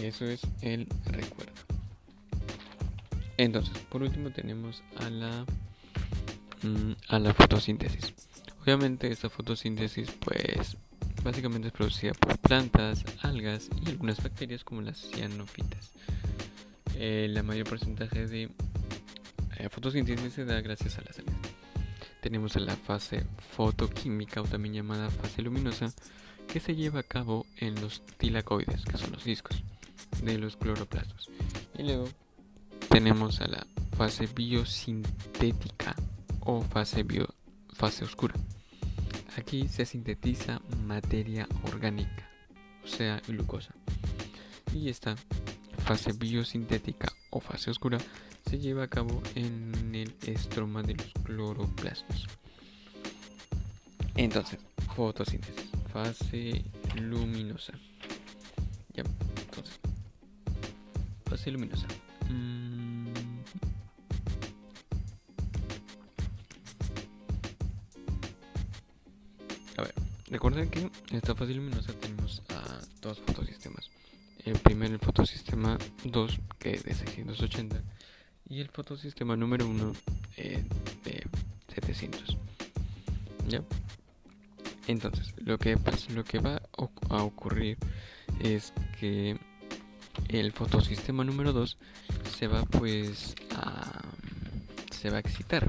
Eso 0.00 0.24
es 0.24 0.40
el 0.62 0.86
recuerdo. 1.04 1.52
Entonces, 3.36 3.76
por 3.90 4.02
último 4.02 4.30
tenemos 4.30 4.82
a 4.96 5.10
la 5.10 5.44
mm, 6.62 6.92
a 7.08 7.18
la 7.18 7.34
fotosíntesis. 7.34 8.14
Obviamente 8.62 9.10
esta 9.10 9.30
fotosíntesis 9.30 10.10
pues 10.20 10.76
básicamente 11.22 11.68
es 11.68 11.74
producida 11.74 12.12
por 12.14 12.38
plantas, 12.38 13.04
algas 13.22 13.68
y 13.84 13.90
algunas 13.90 14.22
bacterias 14.22 14.64
como 14.64 14.82
las 14.82 14.98
cianofitas. 14.98 15.92
Eh, 16.96 17.28
la 17.30 17.42
mayor 17.42 17.68
porcentaje 17.68 18.26
de 18.26 18.50
fotosíntesis 19.68 20.32
se 20.32 20.44
da 20.44 20.60
gracias 20.60 20.98
a 20.98 21.02
las 21.02 21.18
algas. 21.18 21.36
Tenemos 22.20 22.56
la 22.56 22.76
fase 22.76 23.26
fotoquímica 23.56 24.40
o 24.40 24.44
también 24.44 24.74
llamada 24.74 25.10
fase 25.10 25.42
luminosa 25.42 25.92
que 26.46 26.60
se 26.60 26.74
lleva 26.74 27.00
a 27.00 27.04
cabo 27.04 27.46
en 27.56 27.80
los 27.80 28.02
tilacoides, 28.18 28.84
que 28.84 28.98
son 28.98 29.12
los 29.12 29.24
discos 29.24 29.62
de 30.22 30.38
los 30.38 30.56
cloroplastos. 30.56 31.28
Y 31.78 31.84
luego 31.84 32.08
tenemos 32.88 33.40
a 33.40 33.46
la 33.46 33.66
fase 33.96 34.26
biosintética 34.26 35.94
o 36.40 36.62
fase, 36.62 37.02
bio, 37.02 37.28
fase 37.72 38.04
oscura. 38.04 38.34
Aquí 39.36 39.68
se 39.68 39.86
sintetiza 39.86 40.60
materia 40.86 41.48
orgánica, 41.64 42.28
o 42.84 42.86
sea, 42.88 43.22
glucosa. 43.26 43.74
Y 44.74 44.88
esta 44.88 45.16
fase 45.90 46.12
biosintética 46.12 47.12
o 47.30 47.40
fase 47.40 47.68
oscura 47.68 47.98
se 48.48 48.60
lleva 48.60 48.84
a 48.84 48.86
cabo 48.86 49.20
en 49.34 49.92
el 49.92 50.14
estroma 50.24 50.84
de 50.84 50.94
los 50.94 51.12
cloroplastos. 51.24 52.28
Entonces, 54.14 54.60
fotosíntesis, 54.94 55.68
fase 55.92 56.64
luminosa. 56.94 57.72
Ya, 58.94 59.02
entonces, 59.42 59.80
fase 61.24 61.50
luminosa. 61.50 61.88
Mm. 62.28 63.08
A 69.76 69.82
ver, 69.82 69.94
recuerden 70.28 70.70
que 70.70 70.82
en 70.82 70.92
esta 71.10 71.34
fase 71.34 71.52
luminosa 71.52 71.92
tenemos 71.94 72.44
a 72.50 72.78
dos 73.02 73.18
fotosistemas. 73.26 73.79
El 74.44 74.58
primer, 74.58 74.90
el 74.90 74.98
fotosistema 74.98 75.78
2, 76.04 76.40
que 76.58 76.72
es 76.72 76.84
de 76.84 76.94
680, 76.94 77.82
y 78.48 78.60
el 78.60 78.68
fotosistema 78.68 79.36
número 79.36 79.66
1 79.66 79.92
eh, 80.36 80.64
de 81.04 81.26
700. 81.74 82.36
¿Ya? 83.48 83.62
Entonces, 84.86 85.34
lo 85.38 85.58
que, 85.58 85.76
pasa, 85.76 86.12
lo 86.12 86.24
que 86.24 86.38
va 86.38 86.62
a 87.10 87.22
ocurrir 87.22 87.78
es 88.40 88.72
que 88.98 89.38
el 90.28 90.52
fotosistema 90.52 91.24
número 91.24 91.52
2 91.52 91.78
se 92.38 92.46
va 92.46 92.62
pues 92.64 93.34
a 93.52 94.02
se 95.00 95.08
va 95.08 95.16
a 95.16 95.20
excitar. 95.20 95.66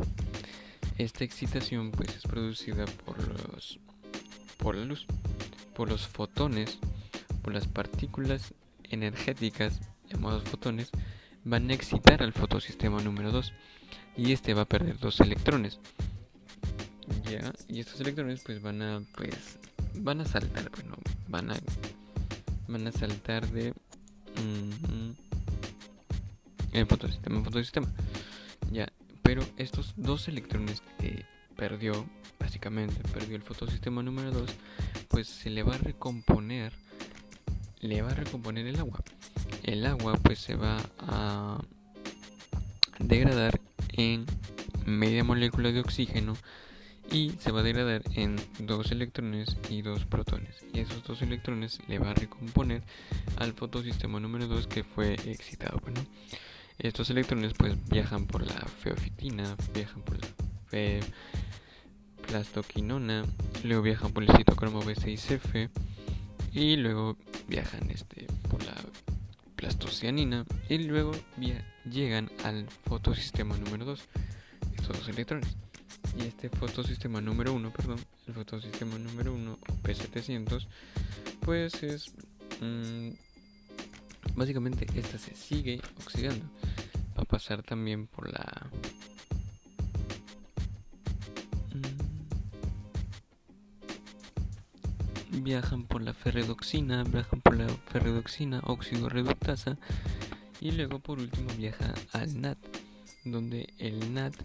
Esta 0.97 1.23
excitación 1.23 1.91
pues 1.91 2.15
es 2.15 2.23
producida 2.23 2.85
por 2.85 3.17
los 3.17 3.79
por 4.57 4.75
la 4.75 4.85
luz, 4.85 5.07
por 5.73 5.89
los 5.89 6.05
fotones, 6.07 6.79
por 7.41 7.53
las 7.53 7.67
partículas 7.67 8.53
energéticas 8.83 9.79
llamados 10.09 10.43
fotones 10.43 10.89
van 11.43 11.69
a 11.69 11.73
excitar 11.73 12.21
al 12.21 12.33
fotosistema 12.33 13.01
número 13.01 13.31
2 13.31 13.53
y 14.17 14.31
este 14.31 14.53
va 14.53 14.63
a 14.63 14.65
perder 14.65 14.99
dos 14.99 15.19
electrones. 15.19 15.79
Ya, 17.23 17.51
y 17.67 17.79
estos 17.79 17.99
electrones 18.01 18.41
pues 18.45 18.61
van 18.61 18.81
a 18.81 19.01
pues 19.15 19.57
van 19.95 20.21
a 20.21 20.25
saltar, 20.25 20.69
bueno, 20.71 20.97
van 21.27 21.51
a 21.51 21.55
van 22.67 22.87
a 22.87 22.91
saltar 22.91 23.47
de 23.51 23.73
el 26.73 26.85
fotosistema, 26.85 27.43
fotosistema. 27.43 27.87
Ya, 28.71 28.91
pero 29.21 29.43
estos 29.57 29.93
dos 29.97 30.27
electrones 30.27 30.81
que 30.99 31.25
perdió, 31.55 32.05
básicamente 32.39 32.95
perdió 33.13 33.35
el 33.35 33.43
fotosistema 33.43 34.01
número 34.01 34.31
2, 34.31 34.49
pues 35.09 35.27
se 35.27 35.49
le 35.49 35.63
va 35.63 35.75
a 35.75 35.79
recomponer, 35.79 36.73
le 37.81 38.01
va 38.01 38.11
a 38.11 38.15
recomponer 38.15 38.65
el 38.67 38.79
agua. 38.79 39.03
El 39.63 39.85
agua 39.85 40.13
pues 40.23 40.39
se 40.39 40.55
va 40.55 40.77
a 40.99 41.59
degradar 42.99 43.59
en 43.93 44.25
media 44.85 45.23
molécula 45.23 45.71
de 45.71 45.79
oxígeno 45.79 46.35
y 47.11 47.31
se 47.39 47.51
va 47.51 47.59
a 47.59 47.63
degradar 47.63 48.03
en 48.15 48.37
dos 48.59 48.91
electrones 48.91 49.57
y 49.69 49.81
dos 49.81 50.05
protones. 50.05 50.55
Y 50.73 50.79
esos 50.79 51.03
dos 51.03 51.21
electrones 51.21 51.79
le 51.87 51.99
va 51.99 52.11
a 52.11 52.13
recomponer 52.13 52.83
al 53.37 53.53
fotosistema 53.53 54.19
número 54.19 54.47
2 54.47 54.67
que 54.67 54.83
fue 54.83 55.13
excitado. 55.13 55.79
Bueno, 55.79 56.05
estos 56.79 57.09
electrones 57.09 57.53
pues 57.53 57.75
viajan 57.89 58.27
por 58.27 58.45
la 58.45 58.65
feofitina, 58.81 59.55
viajan 59.73 60.01
por 60.03 60.21
la 60.21 60.27
fe 60.69 61.01
plastoquinona, 62.27 63.25
luego 63.63 63.81
viajan 63.81 64.13
por 64.13 64.23
el 64.23 64.35
citocromo 64.37 64.81
B6F 64.81 65.69
y 66.53 66.75
luego 66.75 67.17
viajan 67.47 67.89
este 67.91 68.27
por 68.49 68.63
la 68.63 68.75
plastocianina 69.55 70.45
y 70.69 70.79
luego 70.79 71.11
llegan 71.89 72.29
al 72.43 72.67
fotosistema 72.85 73.55
número 73.57 73.85
2, 73.85 74.07
estos 74.77 74.97
dos 74.97 75.07
electrones 75.09 75.55
y 76.17 76.27
este 76.27 76.49
fotosistema 76.49 77.21
número 77.21 77.53
1, 77.53 77.71
perdón, 77.71 77.99
el 78.27 78.33
fotosistema 78.33 78.97
número 78.97 79.33
1 79.33 79.59
P700, 79.83 80.67
pues 81.41 81.83
es 81.83 82.11
mmm, 82.59 83.11
básicamente 84.35 84.87
esta 84.95 85.17
se 85.17 85.35
sigue 85.35 85.81
oxidando. 86.03 86.45
Va 87.17 87.23
a 87.23 87.25
pasar 87.25 87.61
también 87.63 88.07
por 88.07 88.31
la 88.31 88.67
viajan 95.31 95.83
por 95.83 96.01
la 96.01 96.13
ferredoxina, 96.13 97.03
viajan 97.03 97.41
por 97.41 97.57
la 97.57 97.67
ferredoxina, 97.67 98.61
óxido 98.65 99.09
reductasa 99.09 99.77
y 100.59 100.71
luego 100.71 100.99
por 100.99 101.19
último 101.19 101.49
viaja 101.57 101.93
al 102.13 102.39
NAT, 102.39 102.57
donde 103.25 103.73
el 103.77 104.13
NAT 104.13 104.35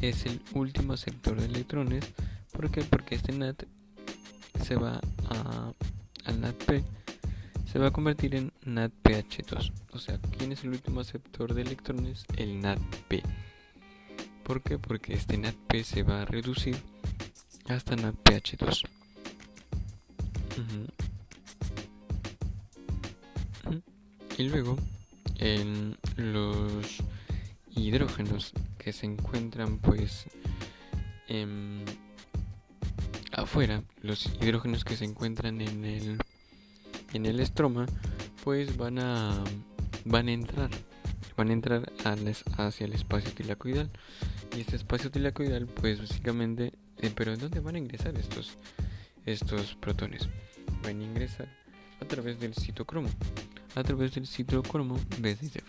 es 0.00 0.26
el 0.26 0.40
último 0.54 0.96
sector 0.96 1.40
de 1.40 1.46
electrones. 1.46 2.04
¿Por 2.52 2.70
qué? 2.70 2.82
Porque 2.82 3.14
este 3.14 3.32
NAT 3.32 3.64
se 4.62 4.76
va 4.76 5.00
a, 5.28 5.72
al 6.24 6.40
NATP 6.40 6.82
se 7.72 7.78
va 7.78 7.86
a 7.86 7.90
convertir 7.90 8.34
en 8.34 8.52
NADPH2. 8.66 9.72
O 9.92 9.98
sea, 9.98 10.18
¿quién 10.36 10.52
es 10.52 10.62
el 10.62 10.70
último 10.70 11.00
aceptor 11.00 11.54
de 11.54 11.62
electrones? 11.62 12.26
El 12.36 12.60
NADP. 12.60 13.24
¿Por 14.44 14.62
qué? 14.62 14.78
Porque 14.78 15.14
este 15.14 15.38
NADP 15.38 15.82
se 15.82 16.02
va 16.02 16.20
a 16.20 16.24
reducir 16.26 16.76
hasta 17.68 17.96
NADPH2. 17.96 19.01
Y 24.38 24.44
luego, 24.44 24.76
los 26.16 26.98
hidrógenos 27.70 28.52
que 28.78 28.92
se 28.92 29.06
encuentran 29.06 29.78
pues 29.78 30.26
afuera, 33.32 33.82
los 34.02 34.26
hidrógenos 34.40 34.84
que 34.84 34.96
se 34.96 35.04
encuentran 35.04 35.60
en 35.60 35.84
el 35.84 36.18
en 37.12 37.26
el 37.26 37.40
estroma, 37.40 37.86
pues 38.44 38.76
van 38.76 38.98
a 38.98 39.44
van 40.04 40.28
a 40.28 40.32
entrar 40.32 40.70
van 41.36 41.50
a 41.50 41.52
entrar 41.52 41.92
hacia 42.56 42.86
el 42.86 42.92
espacio 42.92 43.32
tilacoidal. 43.32 43.90
Y 44.56 44.60
este 44.60 44.76
espacio 44.76 45.10
tilacoidal 45.10 45.66
pues 45.66 46.00
básicamente 46.00 46.72
eh, 46.98 47.10
pero 47.14 47.36
¿dónde 47.36 47.60
van 47.60 47.74
a 47.74 47.78
ingresar 47.78 48.16
estos 48.18 48.58
estos 49.26 49.74
protones? 49.76 50.28
van 50.82 51.00
a 51.00 51.04
ingresar 51.04 51.48
a 52.00 52.04
través 52.04 52.40
del 52.40 52.54
citocromo 52.54 53.08
a 53.74 53.82
través 53.82 54.14
del 54.14 54.26
citocromo 54.26 54.98
B6F 55.20 55.62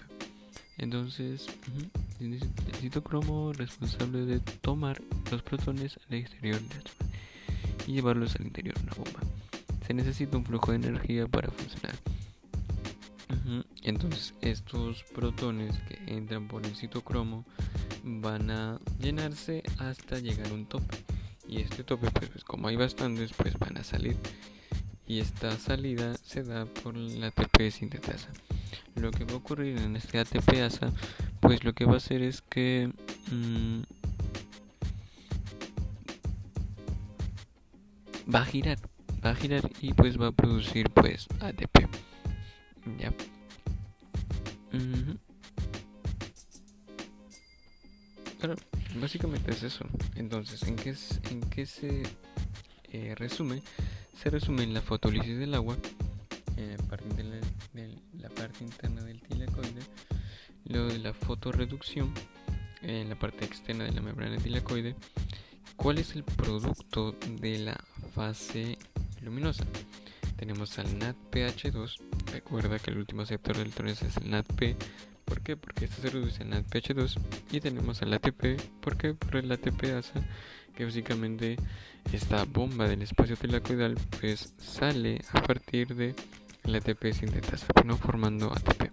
entonces 0.77 1.47
el 2.19 2.39
citocromo 2.79 3.53
responsable 3.53 4.25
de 4.25 4.39
tomar 4.39 5.01
los 5.31 5.41
protones 5.41 5.99
al 6.09 6.17
exterior 6.17 6.59
de 6.61 6.75
la 6.75 7.03
y 7.87 7.93
llevarlos 7.93 8.35
al 8.35 8.45
interior 8.45 8.75
de 8.75 8.83
una 8.83 8.93
bomba. 8.93 9.19
Se 9.85 9.93
necesita 9.93 10.37
un 10.37 10.45
flujo 10.45 10.71
de 10.71 10.77
energía 10.77 11.27
para 11.27 11.51
funcionar. 11.51 11.95
Entonces 13.81 14.33
estos 14.41 15.03
protones 15.03 15.77
que 15.89 15.99
entran 16.07 16.47
por 16.47 16.65
el 16.65 16.75
citocromo 16.75 17.45
van 18.03 18.49
a 18.51 18.79
llenarse 18.99 19.63
hasta 19.79 20.19
llegar 20.19 20.47
a 20.47 20.53
un 20.53 20.65
tope. 20.65 20.97
Y 21.53 21.61
este 21.61 21.83
tope, 21.83 22.09
pues 22.09 22.43
como 22.43 22.67
hay 22.67 22.75
bastantes, 22.75 23.31
pues 23.33 23.53
van 23.59 23.77
a 23.77 23.83
salir. 23.83 24.17
Y 25.05 25.19
esta 25.19 25.55
salida 25.59 26.15
se 26.23 26.41
da 26.41 26.65
por 26.65 26.97
la 26.97 27.27
ATP 27.27 27.69
sintetasa. 27.69 28.29
Lo 28.95 29.11
que 29.11 29.23
va 29.23 29.33
a 29.33 29.35
ocurrir 29.35 29.77
en 29.77 29.95
este 29.95 30.17
ATP 30.17 30.61
asa, 30.65 30.91
pues 31.41 31.63
lo 31.63 31.73
que 31.73 31.85
va 31.85 31.93
a 31.93 31.97
hacer 31.97 32.23
es 32.23 32.41
que 32.41 32.91
mm, 33.31 33.81
va 38.33 38.41
a 38.41 38.45
girar, 38.45 38.79
va 39.23 39.29
a 39.29 39.35
girar 39.35 39.69
y 39.79 39.93
pues 39.93 40.19
va 40.19 40.29
a 40.29 40.31
producir 40.31 40.89
pues 40.89 41.27
ATP. 41.39 41.87
Ya. 42.97 43.13
Básicamente 48.95 49.51
es 49.51 49.63
eso. 49.63 49.85
Entonces, 50.15 50.63
¿en 50.63 50.75
qué, 50.75 51.65
se 51.65 52.03
eh, 52.91 53.15
resume? 53.15 53.61
Se 54.21 54.29
resume 54.29 54.63
en 54.63 54.73
la 54.73 54.81
fotólisis 54.81 55.37
del 55.37 55.53
agua, 55.55 55.77
eh, 56.57 56.77
de, 57.73 57.91
la, 58.19 58.29
parte 58.29 58.63
interna 58.63 59.03
del 59.03 59.21
tilacoide, 59.21 59.81
luego 60.65 60.87
de 60.87 60.99
la 60.99 61.13
fotoreducción, 61.13 62.13
en 62.81 63.09
la 63.09 63.17
parte 63.17 63.45
externa 63.45 63.85
de 63.85 63.91
la 63.91 64.01
membrana 64.01 64.37
tilacoide. 64.37 64.95
¿Cuál 65.75 65.97
es 65.97 66.15
el 66.15 66.23
producto 66.23 67.15
de 67.41 67.59
la 67.59 67.83
fase 68.13 68.77
luminosa? 69.21 69.65
Tenemos 70.37 70.77
al 70.77 70.99
NADPH2, 70.99 71.99
recuerda 72.31 72.77
que 72.77 72.91
el 72.91 72.97
último 72.97 73.25
sector 73.25 73.55
de 73.55 73.63
electrones 73.63 74.01
es 74.01 74.17
el 74.17 74.29
NADP, 74.29 74.75
¿por 75.34 75.41
qué? 75.41 75.57
Porque 75.57 75.86
este 75.86 75.99
se 75.99 76.09
reduce 76.11 76.43
al 76.43 76.51
NADPH2 76.51 77.17
y 77.51 77.59
tenemos 77.59 78.03
al 78.03 78.13
ATP, 78.13 78.61
¿por 78.79 78.97
qué? 78.97 79.15
Por 79.15 79.38
el 79.38 79.51
ATP 79.51 79.86
asa, 79.97 80.21
que 80.75 80.86
básicamente 80.86 81.57
esta 82.11 82.45
bomba 82.45 82.88
del 82.88 83.01
espacio 83.01 83.36
tilacoidal 83.36 83.97
pues 84.19 84.53
sale 84.59 85.21
a 85.31 85.41
partir 85.41 85.95
de 85.95 86.13
la 86.65 86.77
ATP 86.77 87.13
sintetasa, 87.13 87.65
no 87.84 87.97
formando 87.97 88.53
ATP. 88.53 88.91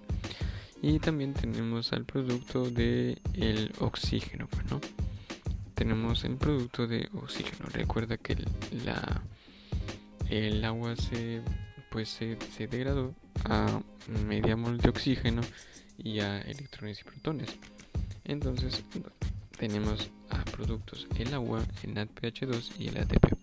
Y 0.80 0.98
también 0.98 1.34
tenemos 1.34 1.92
al 1.92 2.06
producto 2.06 2.70
de 2.70 3.18
el 3.34 3.70
oxígeno, 3.80 4.48
¿no? 4.70 4.80
Tenemos 5.74 6.24
el 6.24 6.36
producto 6.36 6.86
de 6.86 7.10
oxígeno. 7.12 7.66
Recuerda 7.70 8.16
que 8.16 8.36
la 8.82 9.20
el 10.30 10.64
agua 10.64 10.96
se 10.96 11.42
pues 11.90 12.08
se, 12.08 12.38
degradó 12.66 13.14
a 13.44 13.82
media 14.26 14.56
mol 14.56 14.78
de 14.78 14.88
oxígeno 14.88 15.42
y 16.02 16.20
a 16.20 16.40
electrones 16.42 17.00
y 17.00 17.04
protones. 17.04 17.56
Entonces 18.24 18.82
tenemos 19.58 20.10
a 20.30 20.44
productos 20.44 21.06
el 21.18 21.34
agua, 21.34 21.62
el 21.82 21.94
NADPH2 21.94 22.72
y 22.78 22.88
el 22.88 22.98
ATP. 22.98 23.36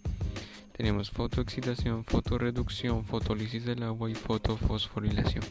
Tenemos 0.75 1.09
fotoexcitación, 1.09 2.05
fotoreducción, 2.05 3.03
fotolisis 3.05 3.65
del 3.65 3.83
agua 3.83 4.09
y 4.09 4.15
fotofosforilación. 4.15 5.43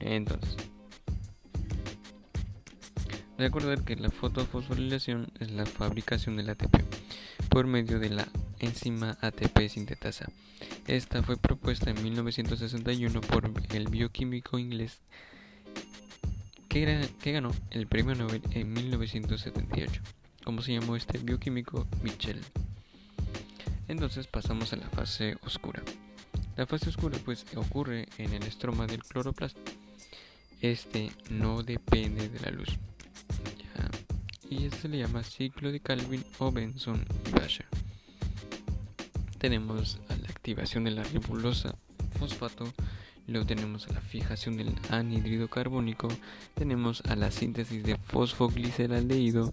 Entonces, 0.00 0.56
Recordar 3.38 3.84
que 3.84 3.94
la 3.94 4.10
fotofosforilación 4.10 5.28
es 5.38 5.52
la 5.52 5.64
fabricación 5.64 6.36
del 6.36 6.50
ATP 6.50 6.82
por 7.48 7.68
medio 7.68 8.00
de 8.00 8.10
la 8.10 8.26
enzima 8.58 9.16
ATP 9.20 9.68
sintetasa. 9.68 10.26
Esta 10.88 11.22
fue 11.22 11.36
propuesta 11.36 11.90
en 11.90 12.02
1961 12.02 13.20
por 13.20 13.50
el 13.70 13.88
bioquímico 13.88 14.58
inglés 14.58 15.00
que, 16.68 17.06
ganó 17.32 17.52
el 17.70 17.86
premio 17.86 18.14
Nobel 18.14 18.42
en 18.50 18.72
1978. 18.72 20.02
¿Cómo 20.44 20.62
se 20.62 20.72
llamó 20.72 20.96
este 20.96 21.18
bioquímico? 21.18 21.86
Michel. 22.02 22.40
Entonces 23.86 24.26
pasamos 24.26 24.72
a 24.72 24.76
la 24.76 24.88
fase 24.88 25.36
oscura. 25.42 25.82
La 26.56 26.66
fase 26.66 26.88
oscura 26.88 27.18
pues 27.24 27.44
ocurre 27.54 28.08
en 28.18 28.32
el 28.32 28.42
estroma 28.42 28.86
del 28.86 29.02
cloroplasto. 29.04 29.60
Este 30.60 31.12
no 31.30 31.62
depende 31.62 32.28
de 32.28 32.40
la 32.40 32.50
luz 32.50 32.68
y 34.50 34.64
este 34.64 34.82
se 34.82 34.88
le 34.88 34.98
llama 34.98 35.22
ciclo 35.22 35.70
de 35.70 35.80
Calvin 35.80 36.24
o 36.38 36.50
Benson 36.50 37.04
y 37.26 37.30
Basher. 37.32 37.66
Tenemos 39.38 40.00
a 40.08 40.16
la 40.16 40.27
activación 40.38 40.84
de 40.84 40.92
la 40.92 41.02
ribulosa 41.02 41.74
fosfato, 42.18 42.72
luego 43.26 43.44
tenemos 43.44 43.88
a 43.88 43.92
la 43.92 44.00
fijación 44.00 44.56
del 44.56 44.72
anhidrido 44.88 45.48
carbónico, 45.48 46.08
tenemos 46.54 47.02
a 47.08 47.16
la 47.16 47.30
síntesis 47.32 47.82
de 47.82 47.96
fosfogliceraldehído, 47.96 49.52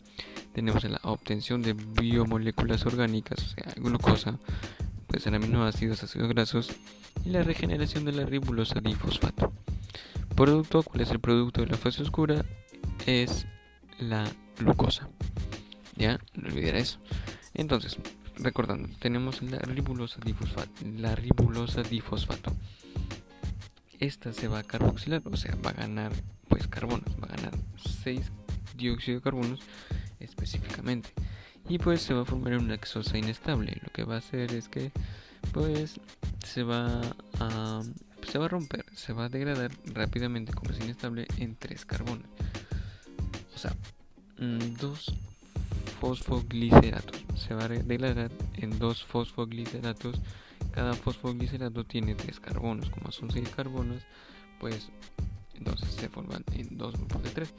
tenemos 0.54 0.86
a 0.86 0.90
la 0.90 1.00
obtención 1.04 1.64
de 1.64 1.74
biomoléculas 1.74 2.86
orgánicas, 2.86 3.40
o 3.44 3.50
sea, 3.50 3.74
glucosa, 3.78 4.38
pues 5.08 5.26
en 5.26 5.36
aminoácidos, 5.36 6.04
ácidos 6.04 6.30
grasos, 6.30 6.70
y 7.26 7.30
la 7.30 7.42
regeneración 7.42 8.06
de 8.06 8.12
la 8.12 8.26
ribulosa 8.26 8.80
difosfato. 8.80 9.52
Producto, 10.36 10.84
¿cuál 10.84 11.02
es 11.02 11.10
el 11.10 11.20
producto 11.20 11.62
de 11.62 11.68
la 11.68 11.78
fase 11.78 12.04
oscura? 12.04 12.46
Es 13.08 13.48
la 14.00 14.26
glucosa. 14.60 15.10
Ya, 15.96 16.20
no 16.36 16.48
olvidar 16.48 16.76
eso. 16.76 17.00
Entonces, 17.56 17.98
recordando, 18.38 18.90
tenemos 19.00 19.42
la 19.42 19.60
ribulosa 19.60 20.20
difosfato. 20.24 20.72
La 20.98 21.16
ribulosa 21.16 21.84
difosfato. 21.84 22.54
Esta 24.00 24.34
se 24.34 24.48
va 24.48 24.60
a 24.60 24.64
carboxilar, 24.64 25.22
o 25.26 25.38
sea, 25.38 25.56
va 25.56 25.72
a 25.72 25.74
ganar 25.74 26.12
pues 26.50 26.68
carbonos, 26.68 27.10
va 27.22 27.28
a 27.28 27.36
ganar 27.36 27.54
6 28.04 28.32
dióxido 28.76 29.18
de 29.18 29.24
carbonos 29.24 29.60
específicamente. 30.20 31.10
Y 31.68 31.80
pues 31.80 32.02
se 32.02 32.14
va 32.14 32.22
a 32.22 32.26
formar 32.26 32.58
una 32.58 32.76
exosa 32.76 33.18
inestable. 33.18 33.80
Lo 33.82 33.92
que 33.92 34.04
va 34.04 34.16
a 34.16 34.20
hacer 34.20 34.54
es 34.54 34.68
que 34.70 34.92
pues 35.52 36.00
se 36.46 36.64
va 36.64 37.02
a 37.40 37.82
se 38.30 38.38
va 38.40 38.46
a 38.46 38.50
romper, 38.50 38.86
se 38.94 39.14
va 39.14 39.26
a 39.26 39.30
degradar 39.30 39.72
rápidamente 39.94 40.54
como 40.54 40.72
es 40.72 40.80
inestable 40.80 41.28
en 41.38 41.56
tres 41.56 41.86
carbonos. 41.86 42.28
O 43.56 43.58
sea, 43.58 43.74
Mm, 44.38 44.76
dos 44.80 45.14
fosfogliceratos. 46.06 47.26
Se 47.36 47.56
va 47.56 47.66
a 47.66 47.68
degradar 47.68 48.30
en 48.58 48.78
dos 48.78 49.04
fosfogliceratos. 49.04 50.22
Cada 50.72 50.94
fosfoglicerato 50.94 51.84
tiene 51.84 52.14
tres 52.14 52.40
carbonos. 52.40 52.92
Como 52.92 53.12
son 53.12 53.32
seis 53.32 53.50
carbonos, 53.50 54.04
pues 54.60 54.90
entonces 55.56 55.90
se 55.90 56.08
forman 56.08 56.44
en 56.54 56.78
dos 56.78 56.94
grupos 56.94 57.24
de 57.24 57.30
tres. 57.32 57.54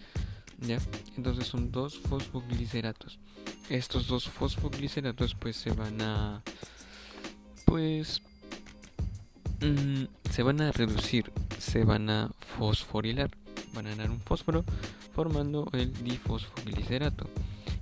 ¿Ya? 0.60 0.78
Entonces 1.16 1.48
son 1.48 1.72
dos 1.72 1.98
fosfogliceratos. 1.98 3.18
Estos 3.68 4.06
dos 4.06 4.28
fosfogliceratos 4.28 5.34
pues 5.34 5.56
se 5.56 5.72
van 5.72 6.00
a 6.00 6.42
pues 7.64 8.22
mm, 9.60 10.04
se 10.30 10.42
van 10.44 10.60
a 10.60 10.70
reducir, 10.70 11.32
se 11.58 11.82
van 11.82 12.08
a 12.10 12.30
fosforilar, 12.56 13.28
van 13.74 13.88
a 13.88 13.90
ganar 13.90 14.10
un 14.10 14.20
fósforo 14.20 14.64
formando 15.16 15.68
el 15.72 15.92
difosfoglicerato. 16.04 17.26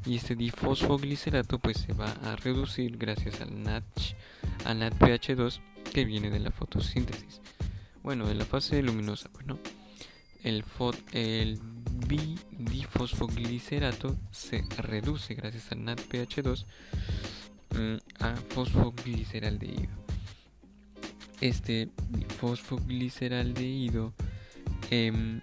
Y 0.06 0.16
este 0.16 0.34
difosfoglicerato 0.34 1.58
pues 1.58 1.78
se 1.78 1.94
va 1.94 2.10
a 2.24 2.36
reducir 2.36 2.98
gracias 2.98 3.40
al 3.40 3.62
NADH, 3.62 4.14
al 4.66 4.80
NADPH2 4.80 5.60
que 5.92 6.04
viene 6.04 6.30
de 6.30 6.40
la 6.40 6.50
fotosíntesis. 6.50 7.40
Bueno, 8.02 8.26
de 8.26 8.34
la 8.34 8.44
fase 8.44 8.82
luminosa, 8.82 9.30
bueno. 9.32 9.58
El, 10.42 10.62
el 11.12 11.58
bidifosfoglicerato 12.06 14.14
se 14.30 14.62
reduce 14.76 15.34
gracias 15.34 15.72
al 15.72 15.86
NADPH2 15.86 16.66
mm, 17.70 17.96
a 18.22 18.36
fosfogliceraldehído. 18.50 19.88
Este 21.40 21.88
fosfogliceraldehído 22.40 24.12
eh, 24.90 25.40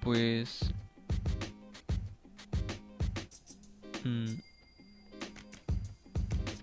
pues 0.00 0.72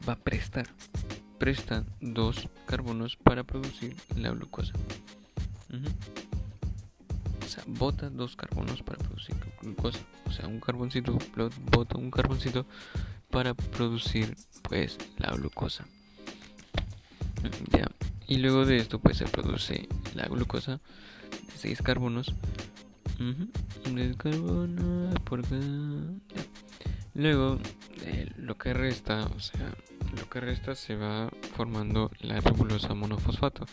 va 0.07 0.13
a 0.13 0.15
prestar 0.15 0.67
presta 1.37 1.83
dos 2.01 2.49
carbonos 2.65 3.15
para 3.15 3.43
producir 3.43 3.95
la 4.15 4.31
glucosa. 4.31 4.73
O 7.45 7.47
sea, 7.47 7.63
bota 7.67 8.09
dos 8.09 8.35
carbonos 8.35 8.81
para 8.81 8.97
producir 8.97 9.35
glucosa. 9.61 9.99
O 10.25 10.31
sea, 10.31 10.47
un 10.47 10.59
carboncito 10.59 11.17
bota 11.71 11.97
un 11.97 12.11
carboncito 12.11 12.65
para 13.29 13.53
producir 13.53 14.35
pues 14.63 14.97
la 15.17 15.31
glucosa. 15.31 15.85
Ya. 17.71 17.89
Y 18.27 18.37
luego 18.37 18.65
de 18.65 18.77
esto 18.77 18.99
pues 18.99 19.17
se 19.17 19.25
produce 19.25 19.87
la 20.15 20.27
glucosa 20.27 20.81
de 21.31 21.57
6 21.57 21.81
carbonos. 21.81 22.33
Carbono 24.17 25.13
por 25.23 25.43
Luego, 27.17 27.57
eh, 28.05 28.29
lo 28.37 28.59
que 28.59 28.75
resta, 28.75 29.25
o 29.35 29.39
sea, 29.39 29.73
lo 30.15 30.29
que 30.29 30.39
resta 30.39 30.75
se 30.75 30.95
va 30.95 31.31
formando 31.55 32.11
la 32.19 32.39
ribulosa 32.39 32.93
monofosfato. 32.93 33.65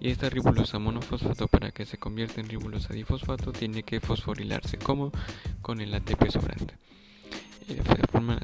Y 0.00 0.08
esta 0.08 0.30
ribulosa 0.30 0.78
monofosfato, 0.78 1.46
para 1.46 1.72
que 1.72 1.84
se 1.84 1.98
convierta 1.98 2.40
en 2.40 2.48
ribulosa 2.48 2.94
difosfato, 2.94 3.52
tiene 3.52 3.82
que 3.82 4.00
fosforilarse 4.00 4.78
como 4.78 5.12
con 5.60 5.82
el 5.82 5.92
ATP 5.92 6.30
sobrante. 6.30 6.78
Eh, 7.68 7.82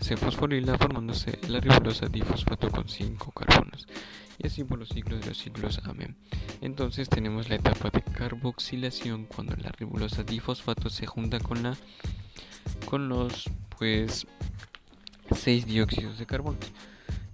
se 0.02 0.18
fosforila 0.18 0.76
formándose 0.76 1.38
la 1.48 1.58
ribulosa 1.58 2.08
difosfato 2.08 2.70
con 2.70 2.90
5 2.90 3.32
carbonos. 3.32 3.88
Y 4.38 4.48
así 4.48 4.64
por 4.64 4.78
los 4.78 4.90
ciclos 4.90 5.22
de 5.22 5.28
los 5.28 5.38
ciclos 5.38 5.80
amén. 5.84 6.14
Entonces 6.60 7.08
tenemos 7.08 7.48
la 7.48 7.54
etapa 7.54 7.88
de 7.88 8.02
carboxilación 8.02 9.24
cuando 9.24 9.56
la 9.56 9.70
ribulosa 9.70 10.24
difosfato 10.24 10.90
se 10.90 11.06
junta 11.06 11.40
con 11.40 11.62
la 11.62 11.74
con 12.88 13.08
los 13.08 13.50
pues 13.78 14.26
6 15.34 15.66
dióxidos 15.66 16.18
de 16.18 16.26
carbono. 16.26 16.58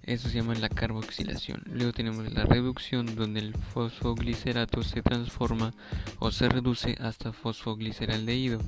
Eso 0.03 0.27
se 0.27 0.35
llama 0.37 0.55
la 0.55 0.69
carboxilación. 0.69 1.61
Luego 1.71 1.93
tenemos 1.93 2.33
la 2.33 2.43
reducción 2.43 3.15
donde 3.15 3.41
el 3.41 3.53
fosfoglicerato 3.53 4.81
se 4.81 5.03
transforma 5.03 5.71
o 6.17 6.31
se 6.31 6.49
reduce 6.49 6.97
hasta 6.99 7.31
fosfogliceraldehído. 7.31 8.59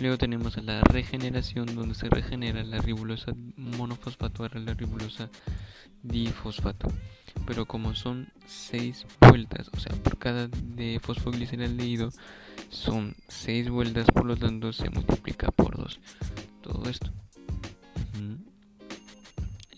Luego 0.00 0.16
tenemos 0.16 0.56
la 0.62 0.80
regeneración 0.80 1.74
donde 1.74 1.94
se 1.94 2.08
regenera 2.08 2.64
la 2.64 2.78
ribulosa 2.78 3.34
monofosfato 3.56 4.44
a 4.44 4.48
la 4.58 4.72
ribulosa 4.72 5.28
difosfato. 6.02 6.88
Pero 7.46 7.66
como 7.66 7.94
son 7.94 8.28
6 8.46 9.06
vueltas, 9.20 9.70
o 9.76 9.78
sea, 9.78 9.94
por 10.02 10.18
cada 10.18 10.48
de 10.48 10.98
fosfogliceraldehído 11.02 12.10
son 12.74 13.16
6 13.28 13.70
vueltas, 13.70 14.06
por 14.12 14.26
lo 14.26 14.36
tanto 14.36 14.72
se 14.72 14.90
multiplica 14.90 15.50
por 15.50 15.76
2 15.76 16.00
todo 16.62 16.88
esto. 16.88 17.10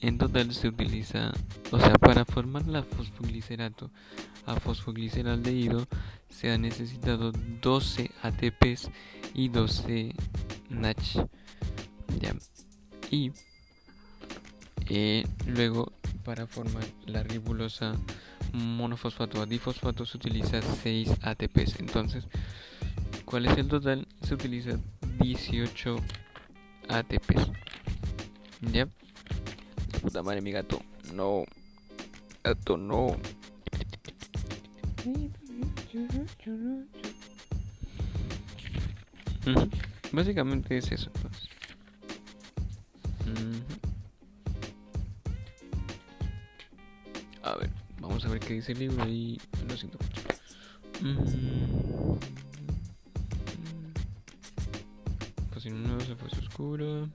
En 0.00 0.18
total 0.18 0.52
se 0.54 0.68
utiliza, 0.68 1.32
o 1.72 1.80
sea, 1.80 1.94
para 1.94 2.24
formar 2.24 2.66
la 2.66 2.82
fosfoglicerato 2.82 3.90
a 4.46 4.54
fosfogliceraldehído 4.60 5.88
se 6.28 6.52
han 6.52 6.62
necesitado 6.62 7.32
12 7.32 8.10
ATPs 8.22 8.90
y 9.34 9.48
12 9.48 10.14
NACH. 10.70 11.26
Y 13.10 13.32
eh, 14.88 15.26
luego 15.46 15.92
para 16.24 16.46
formar 16.46 16.84
la 17.06 17.22
ribulosa 17.22 17.96
monofosfato 18.52 19.40
a 19.42 19.46
difosfato 19.46 20.06
se 20.06 20.16
utiliza 20.16 20.60
6 20.62 21.10
ATPs. 21.22 21.80
Entonces, 21.80 22.28
¿cuál 23.26 23.44
es 23.44 23.58
el 23.58 23.68
total? 23.68 24.08
Se 24.22 24.32
utiliza 24.34 24.78
18 25.20 25.96
ATPs. 26.88 27.50
¿Ya? 28.72 28.88
puta 30.00 30.22
madre, 30.22 30.40
mi 30.40 30.52
gato. 30.52 30.80
No. 31.12 31.44
Gato, 32.42 32.78
no. 32.78 33.16
Básicamente 40.12 40.78
es 40.78 40.92
eso. 40.92 41.10
A 47.42 47.54
ver, 47.56 47.70
vamos 48.00 48.24
a 48.24 48.28
ver 48.28 48.40
qué 48.40 48.54
dice 48.54 48.72
el 48.72 48.78
libro 48.78 49.06
y 49.08 49.40
lo 49.68 49.76
siento 49.76 49.98
mucho. 51.00 52.45
Fase 55.66 55.74
nueva, 55.74 56.14
fase 56.14 56.38
oscura. 56.38 57.08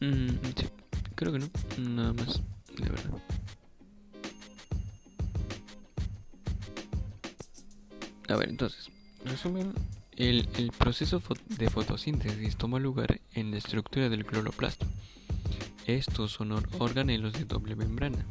Mm, 0.00 0.28
sí, 0.56 0.66
creo 1.14 1.32
que 1.32 1.38
no. 1.38 1.48
Nada 1.78 2.12
más, 2.14 2.40
de 2.76 2.88
verdad. 2.88 3.22
A 8.28 8.36
ver, 8.36 8.48
entonces, 8.48 8.90
resumen, 9.24 9.72
el, 10.16 10.48
el 10.56 10.72
proceso 10.72 11.22
de 11.46 11.70
fotosíntesis 11.70 12.56
toma 12.56 12.80
lugar 12.80 13.20
en 13.34 13.52
la 13.52 13.58
estructura 13.58 14.08
del 14.08 14.26
cloroplasto. 14.26 14.84
Estos 15.88 16.32
son 16.32 16.52
organelos 16.52 17.32
de 17.32 17.46
doble 17.46 17.74
membrana, 17.74 18.26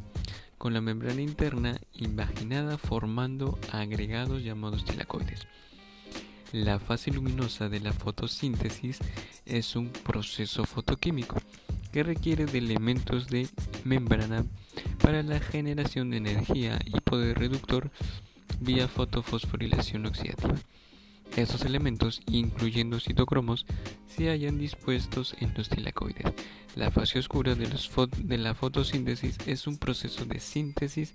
con 0.58 0.74
la 0.74 0.80
membrana 0.80 1.20
interna 1.20 1.80
imaginada 1.92 2.78
formando 2.78 3.58
agregados 3.72 4.44
llamados 4.44 4.84
tilacoides. 4.84 5.48
La 6.52 6.78
fase 6.78 7.10
luminosa 7.10 7.68
de 7.68 7.80
la 7.80 7.92
fotosíntesis 7.92 9.00
es 9.44 9.74
un 9.74 9.88
proceso 9.88 10.66
fotoquímico 10.66 11.42
que 11.90 12.04
requiere 12.04 12.46
de 12.46 12.58
elementos 12.58 13.26
de 13.26 13.48
membrana 13.82 14.44
para 15.02 15.24
la 15.24 15.40
generación 15.40 16.10
de 16.10 16.18
energía 16.18 16.78
y 16.84 17.00
poder 17.00 17.40
reductor 17.40 17.90
vía 18.60 18.86
fotofosforilación 18.86 20.06
oxidativa. 20.06 20.54
Estos 21.38 21.62
elementos, 21.64 22.20
incluyendo 22.26 22.98
citocromos, 22.98 23.64
se 24.08 24.28
hallan 24.28 24.58
dispuestos 24.58 25.36
en 25.38 25.54
los 25.56 25.68
tilacoides. 25.68 26.32
La 26.74 26.90
fase 26.90 27.20
oscura 27.20 27.54
de, 27.54 27.68
de, 27.68 28.38
la 28.38 28.54
fotosíntesis 28.56 29.38
es 29.46 29.68
un 29.68 29.78
proceso 29.78 30.24
de 30.24 30.40
síntesis 30.40 31.14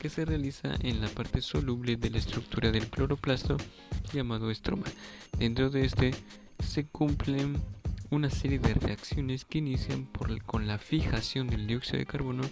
que 0.00 0.10
se 0.10 0.24
realiza 0.24 0.76
en 0.80 1.00
la 1.00 1.08
parte 1.08 1.40
soluble 1.40 1.96
de 1.96 2.08
la 2.10 2.18
estructura 2.18 2.70
del 2.70 2.86
cloroplasto 2.86 3.56
llamado 4.12 4.52
estroma. 4.52 4.86
Dentro 5.36 5.70
de 5.70 5.86
este 5.86 6.12
se 6.60 6.86
cumplen 6.86 7.60
una 8.10 8.30
serie 8.30 8.60
de 8.60 8.74
reacciones 8.74 9.44
que 9.44 9.58
inician 9.58 10.08
con 10.46 10.68
la 10.68 10.78
fijación 10.78 11.48
del 11.48 11.66
dióxido 11.66 11.98
de 11.98 12.06
carbono 12.06 12.44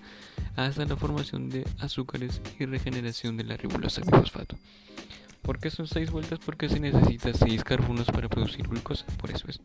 hasta 0.57 0.85
la 0.87 0.97
formación 0.97 1.51
de 1.51 1.65
azúcares 1.79 2.43
y 2.59 2.67
regeneración 2.67 3.37
de 3.37 3.45
la 3.45 3.57
ribulosa 3.57 4.03
bifosfato. 4.03 4.57
¿Por 5.43 5.59
qué 5.59 5.71
son 5.71 5.87
6 5.87 6.11
vueltas? 6.11 6.39
Porque 6.39 6.69
se 6.69 6.81
necesita 6.81 7.35
6 7.35 7.65
carbonos 7.65 8.07
para 8.07 8.29
producir 8.29 8.67
glucosa, 8.69 9.05
por 9.19 9.31
eso 9.31 9.47
es. 9.49 9.61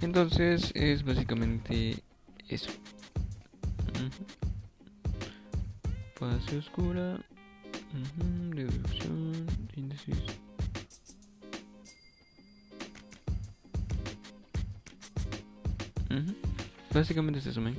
Entonces 0.00 0.70
es 0.74 1.04
básicamente 1.04 2.02
eso. 2.48 2.70
Fase 6.14 6.58
oscura, 6.58 7.18
reducción, 8.50 9.46
síntesis. 9.74 10.16
Básicamente 16.92 17.38
es 17.40 17.46
eso, 17.46 17.60
man. 17.60 17.74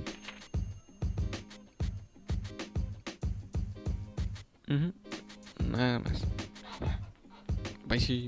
Nada 5.74 6.00
más. 6.00 6.22
Bye, 7.88 8.00
sí. 8.00 8.28